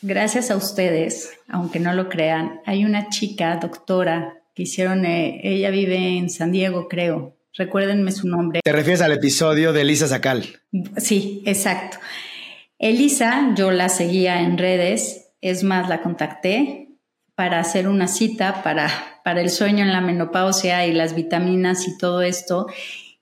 gracias 0.00 0.50
a 0.50 0.56
ustedes, 0.56 1.30
aunque 1.48 1.80
no 1.80 1.92
lo 1.92 2.08
crean, 2.08 2.60
hay 2.64 2.84
una 2.84 3.08
chica, 3.08 3.56
doctora, 3.56 4.37
que 4.58 4.64
hicieron, 4.64 5.04
eh, 5.04 5.40
ella 5.44 5.70
vive 5.70 6.18
en 6.18 6.28
San 6.30 6.50
Diego, 6.50 6.88
creo, 6.88 7.36
Recuérdenme 7.56 8.12
su 8.12 8.28
nombre. 8.28 8.60
¿Te 8.62 8.72
refieres 8.72 9.00
al 9.02 9.12
episodio 9.12 9.72
de 9.72 9.80
Elisa 9.80 10.06
Sacal? 10.06 10.44
Sí, 10.96 11.42
exacto. 11.44 11.98
Elisa, 12.78 13.52
yo 13.56 13.72
la 13.72 13.88
seguía 13.88 14.42
en 14.42 14.58
redes, 14.58 15.32
es 15.40 15.64
más, 15.64 15.88
la 15.88 16.02
contacté 16.02 16.88
para 17.34 17.58
hacer 17.58 17.88
una 17.88 18.06
cita 18.06 18.62
para, 18.62 18.90
para 19.24 19.40
el 19.40 19.50
sueño 19.50 19.84
en 19.84 19.92
la 19.92 20.00
menopausia 20.00 20.86
y 20.86 20.92
las 20.92 21.16
vitaminas 21.16 21.88
y 21.88 21.96
todo 21.96 22.22
esto. 22.22 22.66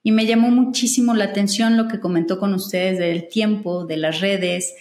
Y 0.03 0.11
me 0.11 0.25
llamó 0.25 0.49
muchísimo 0.49 1.15
la 1.15 1.25
atención 1.25 1.77
lo 1.77 1.87
que 1.87 1.99
comentó 1.99 2.39
con 2.39 2.53
ustedes 2.53 2.99
del 2.99 3.27
tiempo, 3.27 3.85
de 3.85 3.97
las 3.97 4.21
redes. 4.21 4.75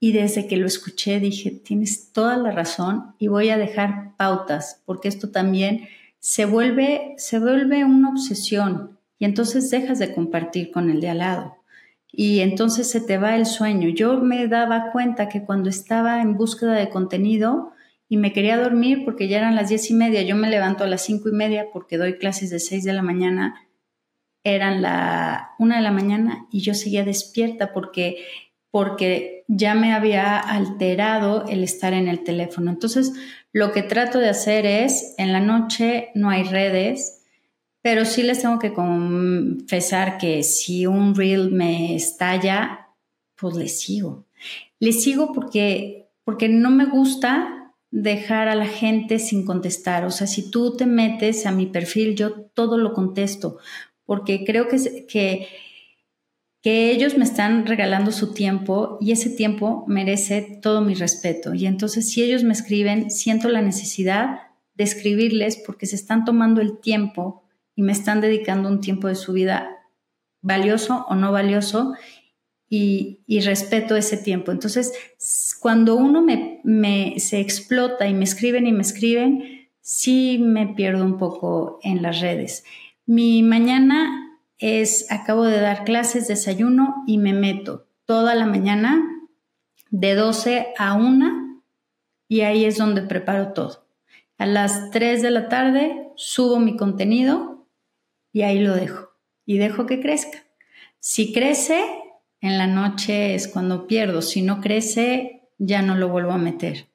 Y 0.00 0.12
desde 0.12 0.48
que 0.48 0.56
lo 0.56 0.66
escuché 0.66 1.20
dije, 1.20 1.50
tienes 1.50 2.10
toda 2.12 2.36
la 2.36 2.50
razón 2.50 3.14
y 3.18 3.28
voy 3.28 3.50
a 3.50 3.58
dejar 3.58 4.16
pautas, 4.16 4.82
porque 4.86 5.08
esto 5.08 5.30
también 5.30 5.88
se 6.18 6.46
vuelve, 6.46 7.14
se 7.18 7.38
vuelve 7.38 7.84
una 7.84 8.08
obsesión 8.08 8.98
y 9.18 9.26
entonces 9.26 9.70
dejas 9.70 9.98
de 9.98 10.14
compartir 10.14 10.72
con 10.72 10.90
el 10.90 11.00
de 11.00 11.10
al 11.10 11.18
lado 11.18 11.60
y 12.12 12.40
entonces 12.40 12.90
se 12.90 13.00
te 13.00 13.18
va 13.18 13.36
el 13.36 13.46
sueño. 13.46 13.88
Yo 13.88 14.20
me 14.20 14.48
daba 14.48 14.90
cuenta 14.92 15.28
que 15.28 15.44
cuando 15.44 15.70
estaba 15.70 16.20
en 16.20 16.36
búsqueda 16.36 16.74
de 16.74 16.90
contenido 16.90 17.72
y 18.08 18.16
me 18.16 18.32
quería 18.32 18.58
dormir 18.58 19.04
porque 19.04 19.28
ya 19.28 19.38
eran 19.38 19.54
las 19.54 19.68
diez 19.68 19.90
y 19.90 19.94
media, 19.94 20.22
yo 20.22 20.34
me 20.36 20.50
levanto 20.50 20.84
a 20.84 20.88
las 20.88 21.02
cinco 21.02 21.28
y 21.28 21.32
media 21.32 21.66
porque 21.72 21.96
doy 21.96 22.18
clases 22.18 22.50
de 22.50 22.58
seis 22.58 22.84
de 22.84 22.92
la 22.92 23.02
mañana, 23.02 23.66
eran 24.42 24.82
la 24.82 25.50
una 25.58 25.76
de 25.76 25.82
la 25.82 25.92
mañana 25.92 26.46
y 26.50 26.60
yo 26.60 26.74
seguía 26.74 27.04
despierta 27.04 27.72
porque 27.72 28.24
porque 28.70 29.39
ya 29.52 29.74
me 29.74 29.92
había 29.92 30.38
alterado 30.38 31.44
el 31.48 31.64
estar 31.64 31.92
en 31.92 32.06
el 32.06 32.22
teléfono. 32.22 32.70
Entonces, 32.70 33.12
lo 33.52 33.72
que 33.72 33.82
trato 33.82 34.20
de 34.20 34.28
hacer 34.28 34.64
es, 34.64 35.14
en 35.18 35.32
la 35.32 35.40
noche 35.40 36.10
no 36.14 36.30
hay 36.30 36.44
redes, 36.44 37.24
pero 37.82 38.04
sí 38.04 38.22
les 38.22 38.42
tengo 38.42 38.60
que 38.60 38.72
confesar 38.72 40.18
que 40.18 40.44
si 40.44 40.86
un 40.86 41.16
reel 41.16 41.50
me 41.50 41.96
estalla, 41.96 42.90
pues 43.34 43.56
le 43.56 43.66
sigo. 43.66 44.24
Le 44.78 44.92
sigo 44.92 45.32
porque, 45.32 46.06
porque 46.22 46.48
no 46.48 46.70
me 46.70 46.84
gusta 46.84 47.74
dejar 47.90 48.46
a 48.46 48.54
la 48.54 48.66
gente 48.66 49.18
sin 49.18 49.44
contestar. 49.44 50.04
O 50.04 50.12
sea, 50.12 50.28
si 50.28 50.48
tú 50.48 50.76
te 50.76 50.86
metes 50.86 51.44
a 51.44 51.50
mi 51.50 51.66
perfil, 51.66 52.14
yo 52.14 52.42
todo 52.54 52.78
lo 52.78 52.92
contesto, 52.92 53.58
porque 54.04 54.44
creo 54.44 54.68
que, 54.68 55.06
que 55.06 55.48
que 56.62 56.90
ellos 56.90 57.16
me 57.16 57.24
están 57.24 57.66
regalando 57.66 58.12
su 58.12 58.34
tiempo 58.34 58.98
y 59.00 59.12
ese 59.12 59.30
tiempo 59.30 59.84
merece 59.86 60.58
todo 60.62 60.82
mi 60.82 60.94
respeto. 60.94 61.54
Y 61.54 61.66
entonces 61.66 62.10
si 62.10 62.22
ellos 62.22 62.44
me 62.44 62.52
escriben, 62.52 63.10
siento 63.10 63.48
la 63.48 63.62
necesidad 63.62 64.40
de 64.74 64.84
escribirles 64.84 65.56
porque 65.56 65.86
se 65.86 65.96
están 65.96 66.24
tomando 66.24 66.60
el 66.60 66.78
tiempo 66.78 67.44
y 67.74 67.82
me 67.82 67.92
están 67.92 68.20
dedicando 68.20 68.68
un 68.68 68.80
tiempo 68.80 69.08
de 69.08 69.14
su 69.14 69.32
vida 69.32 69.70
valioso 70.42 71.06
o 71.08 71.14
no 71.14 71.32
valioso 71.32 71.94
y, 72.68 73.40
respeto 73.44 73.96
ese 73.96 74.16
tiempo. 74.16 74.52
Entonces, 74.52 74.92
cuando 75.60 75.96
uno 75.96 76.22
me, 76.22 77.14
se 77.18 77.40
explota 77.40 78.06
y 78.06 78.14
me 78.14 78.24
escriben 78.24 78.66
y 78.66 78.72
me 78.72 78.82
escriben, 78.82 79.68
sí 79.80 80.38
me 80.38 80.68
pierdo 80.68 81.04
un 81.04 81.18
poco 81.18 81.80
en 81.82 82.00
las 82.00 82.20
redes. 82.20 82.64
Mi 83.06 83.42
mañana 83.42 84.29
es, 84.60 85.10
acabo 85.10 85.44
de 85.44 85.60
dar 85.60 85.84
clases, 85.84 86.28
desayuno 86.28 87.02
y 87.06 87.18
me 87.18 87.32
meto 87.32 87.88
toda 88.04 88.34
la 88.34 88.46
mañana 88.46 89.02
de 89.90 90.14
12 90.14 90.74
a 90.78 90.94
1 90.94 91.62
y 92.28 92.42
ahí 92.42 92.64
es 92.64 92.78
donde 92.78 93.02
preparo 93.02 93.52
todo. 93.52 93.86
A 94.38 94.46
las 94.46 94.90
3 94.90 95.22
de 95.22 95.30
la 95.30 95.48
tarde 95.48 96.08
subo 96.14 96.60
mi 96.60 96.76
contenido 96.76 97.66
y 98.32 98.42
ahí 98.42 98.60
lo 98.60 98.74
dejo 98.74 99.10
y 99.46 99.58
dejo 99.58 99.86
que 99.86 100.00
crezca. 100.00 100.44
Si 101.00 101.32
crece, 101.32 101.82
en 102.40 102.58
la 102.58 102.66
noche 102.66 103.34
es 103.34 103.48
cuando 103.48 103.86
pierdo. 103.86 104.22
Si 104.22 104.42
no 104.42 104.60
crece, 104.60 105.48
ya 105.58 105.82
no 105.82 105.96
lo 105.96 106.08
vuelvo 106.08 106.32
a 106.32 106.38
meter. 106.38 106.88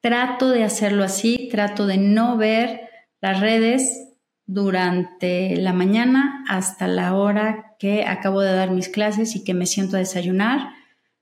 Trato 0.00 0.50
de 0.50 0.64
hacerlo 0.64 1.04
así, 1.04 1.48
trato 1.50 1.86
de 1.86 1.98
no 1.98 2.36
ver 2.36 2.88
las 3.20 3.40
redes 3.40 4.09
durante 4.52 5.54
la 5.54 5.72
mañana 5.72 6.44
hasta 6.48 6.88
la 6.88 7.14
hora 7.14 7.76
que 7.78 8.04
acabo 8.04 8.40
de 8.40 8.52
dar 8.52 8.72
mis 8.72 8.88
clases 8.88 9.36
y 9.36 9.44
que 9.44 9.54
me 9.54 9.64
siento 9.64 9.94
a 9.94 10.00
desayunar. 10.00 10.70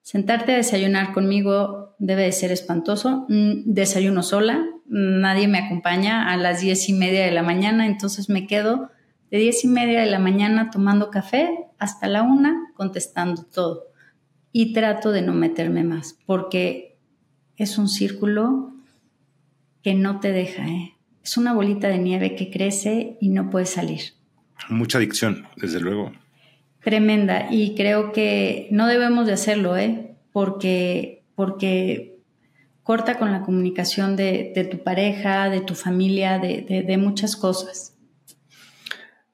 Sentarte 0.01 0.55
a 0.55 0.57
desayunar 0.57 1.13
conmigo 1.13 1.95
debe 1.99 2.23
de 2.23 2.33
ser 2.33 2.53
espantoso. 2.53 3.27
Mm, 3.29 3.65
desayuno 3.67 4.23
sola, 4.23 4.65
nadie 4.87 5.47
me 5.47 5.59
acompaña 5.59 6.33
a 6.33 6.39
las 6.39 6.63
diez 6.63 6.89
y 6.89 6.95
media 6.95 7.27
de 7.27 7.31
la 7.31 7.43
mañana, 7.43 7.87
entonces 7.87 8.31
me 8.31 8.47
quedo 8.47 8.89
de 9.31 9.37
diez 9.37 9.63
y 9.63 9.69
media 9.69 10.01
de 10.01 10.07
la 10.07 10.19
mañana 10.19 10.71
tomando 10.71 11.11
café 11.11 11.51
hasta 11.79 12.09
la 12.09 12.23
una 12.23 12.73
contestando 12.73 13.43
todo. 13.45 13.89
Y 14.53 14.73
trato 14.73 15.13
de 15.13 15.21
no 15.21 15.35
meterme 15.35 15.85
más, 15.85 16.17
porque 16.25 16.97
es 17.59 17.77
un 17.77 17.89
círculo 17.89 18.73
que 19.83 19.93
no 19.93 20.19
te 20.19 20.33
deja, 20.33 20.67
¿eh? 20.67 20.98
Es 21.29 21.37
una 21.37 21.53
bolita 21.53 21.89
de 21.89 21.99
nieve 21.99 22.35
que 22.35 22.49
crece 22.49 23.19
y 23.21 23.29
no 23.29 23.51
puede 23.51 23.67
salir. 23.67 24.15
Mucha 24.71 24.97
adicción, 24.97 25.47
desde 25.57 25.79
luego. 25.79 26.11
Tremenda. 26.83 27.49
Y 27.51 27.75
creo 27.75 28.13
que 28.13 28.67
no 28.71 28.87
debemos 28.87 29.27
de 29.27 29.35
hacerlo, 29.35 29.77
¿eh? 29.77 30.17
Porque, 30.33 31.27
porque 31.35 32.17
corta 32.83 33.19
con 33.19 33.31
la 33.31 33.43
comunicación 33.43 34.17
de, 34.17 34.69
tu 34.71 34.83
pareja, 34.83 35.51
de 35.51 35.61
tu 35.61 35.75
familia, 35.75 36.39
de 36.39 36.97
muchas 36.97 37.37
cosas. 37.37 37.98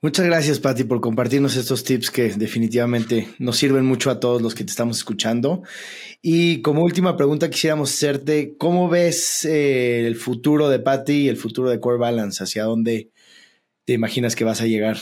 Muchas 0.05 0.27
gracias, 0.27 0.61
Patti, 0.61 0.85
por 0.85 1.01
compartirnos 1.01 1.57
estos 1.57 1.83
tips 1.83 2.11
que 2.11 2.29
definitivamente 2.29 3.27
nos 3.39 3.57
sirven 3.57 3.87
mucho 3.87 4.11
a 4.11 4.21
todos 4.21 4.43
los 4.43 4.55
que 4.55 4.63
te 4.63 4.69
estamos 4.69 4.99
escuchando. 4.99 5.63
Y 6.21 6.61
como 6.61 6.83
última 6.83 7.17
pregunta, 7.17 7.49
quisiéramos 7.49 7.91
hacerte, 7.91 8.55
¿cómo 8.59 8.91
ves 8.91 9.47
eh, 9.47 10.07
el 10.07 10.17
futuro 10.17 10.69
de 10.69 10.79
Patti 10.79 11.23
y 11.23 11.29
el 11.29 11.39
futuro 11.39 11.71
de 11.71 11.81
Core 11.81 11.97
Balance? 11.97 12.45
¿Hacia 12.45 12.65
dónde 12.65 13.13
te 13.87 13.95
imaginas 13.95 14.37
que 14.37 14.45
vas 14.45 14.61
a 14.61 14.67
llegar? 14.67 14.99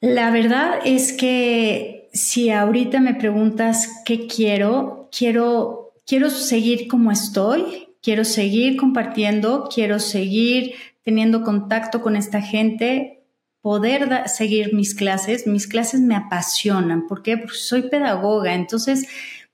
La 0.00 0.30
verdad 0.30 0.78
es 0.86 1.12
que 1.12 2.08
si 2.14 2.48
ahorita 2.48 3.00
me 3.00 3.12
preguntas 3.12 3.90
qué 4.06 4.26
quiero, 4.26 5.10
quiero, 5.14 5.92
quiero 6.06 6.30
seguir 6.30 6.88
como 6.88 7.12
estoy, 7.12 7.88
quiero 8.00 8.24
seguir 8.24 8.78
compartiendo, 8.78 9.68
quiero 9.70 9.98
seguir 9.98 10.76
teniendo 11.02 11.42
contacto 11.42 12.02
con 12.02 12.16
esta 12.16 12.40
gente, 12.40 13.24
poder 13.60 14.28
seguir 14.28 14.74
mis 14.74 14.94
clases. 14.94 15.46
Mis 15.46 15.66
clases 15.66 16.00
me 16.00 16.16
apasionan. 16.16 17.06
¿Por 17.06 17.22
qué? 17.22 17.36
Porque 17.36 17.56
soy 17.56 17.82
pedagoga. 17.82 18.54
Entonces, 18.54 19.06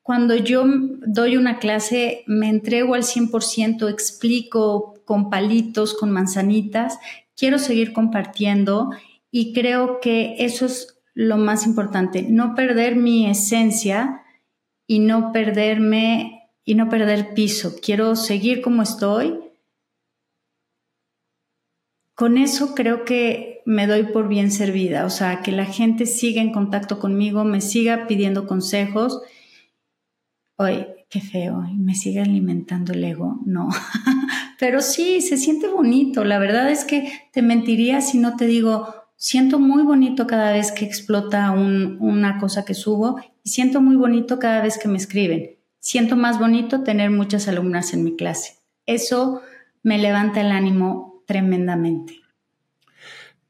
cuando 0.02 0.34
yo 0.34 0.64
doy 0.66 1.36
una 1.36 1.58
clase, 1.58 2.24
me 2.26 2.48
entrego 2.48 2.94
al 2.94 3.02
100%, 3.02 3.90
explico 3.90 4.94
con 5.04 5.30
palitos, 5.30 5.94
con 5.94 6.10
manzanitas. 6.10 6.98
Quiero 7.36 7.58
seguir 7.58 7.92
compartiendo 7.92 8.90
y 9.30 9.52
creo 9.52 10.00
que 10.00 10.36
eso 10.38 10.66
es 10.66 10.98
lo 11.14 11.36
más 11.36 11.66
importante, 11.66 12.22
no 12.22 12.54
perder 12.54 12.94
mi 12.96 13.28
esencia 13.28 14.22
y 14.86 15.00
no 15.00 15.32
perderme 15.32 16.50
y 16.64 16.74
no 16.74 16.88
perder 16.88 17.34
piso. 17.34 17.74
Quiero 17.82 18.16
seguir 18.16 18.62
como 18.62 18.82
estoy 18.82 19.34
con 22.18 22.36
eso 22.36 22.74
creo 22.74 23.04
que 23.04 23.62
me 23.64 23.86
doy 23.86 24.02
por 24.02 24.26
bien 24.26 24.50
servida, 24.50 25.04
o 25.04 25.10
sea, 25.10 25.40
que 25.40 25.52
la 25.52 25.66
gente 25.66 26.04
siga 26.04 26.42
en 26.42 26.52
contacto 26.52 26.98
conmigo, 26.98 27.44
me 27.44 27.60
siga 27.60 28.08
pidiendo 28.08 28.48
consejos. 28.48 29.22
Oye, 30.56 31.06
qué 31.08 31.20
feo, 31.20 31.62
me 31.76 31.94
siga 31.94 32.24
alimentando 32.24 32.92
el 32.92 33.04
ego, 33.04 33.38
no. 33.46 33.68
Pero 34.58 34.80
sí, 34.80 35.20
se 35.20 35.36
siente 35.36 35.68
bonito. 35.68 36.24
La 36.24 36.40
verdad 36.40 36.68
es 36.72 36.84
que 36.84 37.08
te 37.32 37.40
mentiría 37.40 38.00
si 38.00 38.18
no 38.18 38.34
te 38.34 38.48
digo, 38.48 38.92
siento 39.14 39.60
muy 39.60 39.84
bonito 39.84 40.26
cada 40.26 40.50
vez 40.50 40.72
que 40.72 40.84
explota 40.84 41.52
una 41.52 42.40
cosa 42.40 42.64
que 42.64 42.74
subo 42.74 43.20
y 43.44 43.50
siento 43.50 43.80
muy 43.80 43.94
bonito 43.94 44.40
cada 44.40 44.60
vez 44.60 44.76
que 44.76 44.88
me 44.88 44.98
escriben. 44.98 45.56
Siento 45.78 46.16
más 46.16 46.40
bonito 46.40 46.82
tener 46.82 47.12
muchas 47.12 47.46
alumnas 47.46 47.94
en 47.94 48.02
mi 48.02 48.16
clase. 48.16 48.54
Eso 48.86 49.40
me 49.84 49.98
levanta 49.98 50.40
el 50.40 50.50
ánimo 50.50 51.17
tremendamente. 51.28 52.22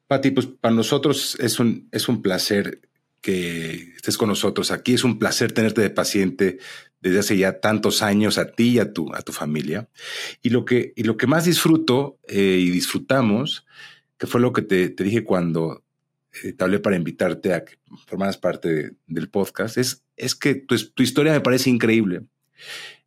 Pati, 0.09 0.33
pues 0.33 0.47
para 0.47 0.75
nosotros 0.75 1.37
es 1.39 1.61
un, 1.61 1.89
es 1.93 2.09
un 2.09 2.23
placer 2.23 2.81
que 3.21 3.93
estés 3.95 4.19
con 4.19 4.29
nosotros 4.29 4.73
aquí. 4.73 4.95
Es 4.95 5.05
un 5.05 5.19
placer 5.19 5.53
tenerte 5.53 5.81
de 5.81 5.91
paciente 5.91 6.59
desde 7.01 7.21
hace 7.21 7.37
ya 7.39 7.61
tantos 7.61 8.03
años 8.03 8.37
a 8.37 8.51
ti 8.51 8.71
y 8.71 8.79
a 8.81 8.93
tu, 8.93 9.15
a 9.15 9.23
tu 9.23 9.33
familia. 9.33 9.89
Y 10.43 10.51
lo 10.51 10.65
que, 10.65 10.93
y 10.97 11.05
lo 11.05 11.17
que 11.17 11.29
más 11.29 11.45
disfruto 11.45 12.19
eh, 12.27 12.59
y 12.61 12.69
disfrutamos, 12.71 13.65
que 14.19 14.27
fue 14.27 14.41
lo 14.41 14.53
que 14.53 14.63
te, 14.63 14.89
dije 14.89 15.23
cuando 15.23 15.85
eh, 16.43 16.53
te 16.53 16.65
hablé 16.65 16.81
para 16.81 16.97
invitarte 16.97 17.55
a 17.55 17.65
que 17.65 17.77
formaras 18.09 18.39
parte 18.39 18.97
del 19.07 19.29
podcast, 19.29 19.79
es, 19.79 20.03
es 20.17 20.35
que 20.35 20.57
tu, 20.57 20.77
tu 20.77 21.05
historia 21.05 21.33
me 21.33 21.41
parece 21.41 21.71
increíble. 21.71 22.23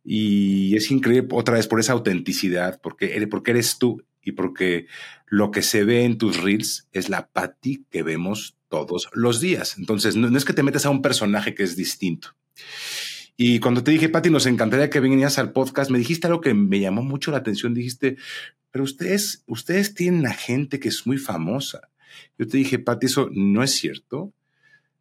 Y 0.02 0.74
es 0.76 0.90
increíble 0.90 1.28
otra 1.32 1.56
vez 1.56 1.68
por 1.68 1.78
esa 1.78 1.92
autenticidad, 1.92 2.80
porque, 2.80 3.28
porque 3.30 3.50
eres 3.50 3.76
tú 3.78 4.02
y 4.22 4.32
porque 4.32 4.86
lo 5.26 5.50
que 5.50 5.62
se 5.62 5.84
ve 5.84 6.04
en 6.04 6.18
tus 6.18 6.40
reels 6.40 6.88
es 6.92 7.08
la 7.08 7.28
Patty 7.28 7.84
que 7.90 8.02
vemos 8.02 8.56
todos 8.68 9.08
los 9.12 9.40
días. 9.40 9.76
Entonces, 9.78 10.16
no, 10.16 10.34
es 10.36 10.44
que 10.44 10.52
te 10.52 10.62
metas 10.62 10.86
a 10.86 10.90
un 10.90 11.02
personaje 11.02 11.54
que 11.54 11.62
es 11.62 11.76
distinto. 11.76 12.34
Y 13.36 13.58
cuando 13.58 13.82
te 13.82 13.90
dije, 13.90 14.08
Patty, 14.08 14.30
nos 14.30 14.46
encantaría 14.46 14.90
que 14.90 15.00
vinieras 15.00 15.38
al 15.38 15.52
podcast, 15.52 15.90
me 15.90 15.98
dijiste 15.98 16.26
algo 16.26 16.40
que 16.40 16.54
me 16.54 16.80
llamó 16.80 17.02
mucho 17.02 17.30
la 17.30 17.38
atención. 17.38 17.74
Dijiste, 17.74 18.16
pero 18.70 18.84
ustedes, 18.84 19.42
ustedes 19.46 19.94
tienen 19.94 20.26
a 20.26 20.32
gente 20.32 20.78
que 20.78 20.88
es 20.88 21.06
muy 21.06 21.18
famosa. 21.18 21.88
Yo 22.38 22.46
te 22.46 22.58
dije, 22.58 22.78
Patty, 22.78 23.06
eso 23.06 23.28
no 23.32 23.62
es 23.62 23.72
cierto. 23.72 24.32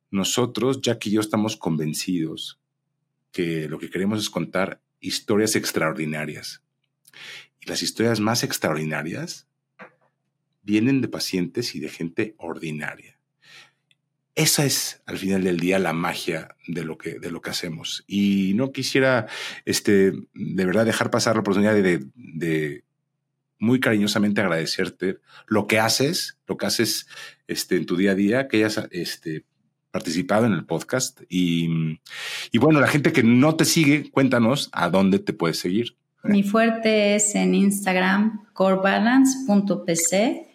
Nosotros, 0.10 0.82
Jack 0.82 1.08
y 1.08 1.12
yo, 1.12 1.22
estamos 1.22 1.56
convencidos 1.56 2.60
que 3.32 3.70
lo 3.70 3.80
que 3.80 3.90
queremos 3.90 4.20
es 4.20 4.30
contar 4.30 4.82
historias 5.00 5.56
extraordinarias. 5.56 6.62
Y 7.62 7.70
las 7.70 7.82
historias 7.84 8.20
más 8.20 8.44
extraordinarias 8.44 9.48
vienen 10.64 11.02
de 11.02 11.08
pacientes 11.08 11.76
y 11.76 11.80
de 11.80 11.90
gente 11.90 12.36
ordinaria. 12.38 13.18
Esa 14.36 14.66
es, 14.66 15.02
al 15.06 15.18
final 15.18 15.44
del 15.44 15.60
día, 15.60 15.78
la 15.78 15.94
magia 15.94 16.56
de 16.68 16.84
lo 16.84 16.98
que, 16.98 17.20
de 17.20 17.32
lo 17.32 17.42
que 17.42 17.50
hacemos. 17.50 18.04
Y 18.08 18.54
no 18.56 18.72
quisiera, 18.72 19.28
este, 19.66 20.14
de 20.34 20.66
verdad, 20.66 20.86
dejar 20.86 21.12
pasar 21.12 21.36
la 21.36 21.42
oportunidad 21.42 21.76
de, 21.76 22.06
de 22.16 22.84
muy 23.60 23.80
cariñosamente 23.80 24.42
agradecerte 24.42 25.20
lo 25.48 25.68
que 25.68 25.80
haces, 25.80 26.40
lo 26.48 26.58
que 26.58 26.66
haces 26.66 27.08
este, 27.48 27.76
en 27.76 27.86
tu 27.86 27.96
día 27.98 28.12
a 28.12 28.16
día, 28.16 28.48
que 28.48 28.58
hayas 28.58 28.88
este, 28.92 29.46
participado 29.92 30.46
en 30.46 30.54
el 30.54 30.66
podcast. 30.66 31.22
Y, 31.30 32.00
y 32.52 32.58
bueno, 32.58 32.80
la 32.80 32.88
gente 32.88 33.12
que 33.12 33.24
no 33.24 33.56
te 33.56 33.66
sigue, 33.66 34.10
cuéntanos 34.10 34.70
a 34.72 34.90
dónde 34.90 35.20
te 35.20 35.34
puedes 35.34 35.60
seguir. 35.60 35.98
Mi 36.24 36.44
fuerte 36.44 37.16
es 37.16 37.36
en 37.36 37.56
Instagram, 37.56 38.46
corebalance.pc 38.54 40.48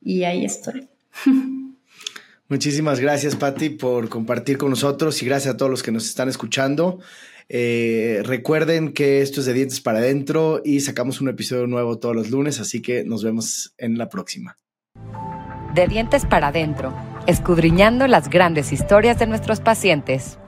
y 0.00 0.24
ahí 0.24 0.44
estoy. 0.44 0.88
Muchísimas 2.48 3.00
gracias, 3.00 3.36
Patti, 3.36 3.70
por 3.70 4.08
compartir 4.08 4.58
con 4.58 4.70
nosotros 4.70 5.22
y 5.22 5.26
gracias 5.26 5.54
a 5.54 5.56
todos 5.56 5.70
los 5.70 5.82
que 5.82 5.92
nos 5.92 6.06
están 6.06 6.28
escuchando. 6.28 7.00
Eh, 7.48 8.22
recuerden 8.24 8.92
que 8.92 9.22
esto 9.22 9.40
es 9.40 9.46
de 9.46 9.54
Dientes 9.54 9.80
para 9.80 9.98
Adentro 9.98 10.60
y 10.64 10.80
sacamos 10.80 11.20
un 11.20 11.28
episodio 11.28 11.66
nuevo 11.66 11.98
todos 11.98 12.14
los 12.14 12.30
lunes, 12.30 12.60
así 12.60 12.82
que 12.82 13.04
nos 13.04 13.24
vemos 13.24 13.74
en 13.78 13.98
la 13.98 14.08
próxima. 14.08 14.58
De 15.74 15.88
Dientes 15.88 16.26
para 16.26 16.48
Adentro, 16.48 16.94
escudriñando 17.26 18.06
las 18.06 18.28
grandes 18.28 18.72
historias 18.72 19.18
de 19.18 19.26
nuestros 19.26 19.60
pacientes. 19.60 20.38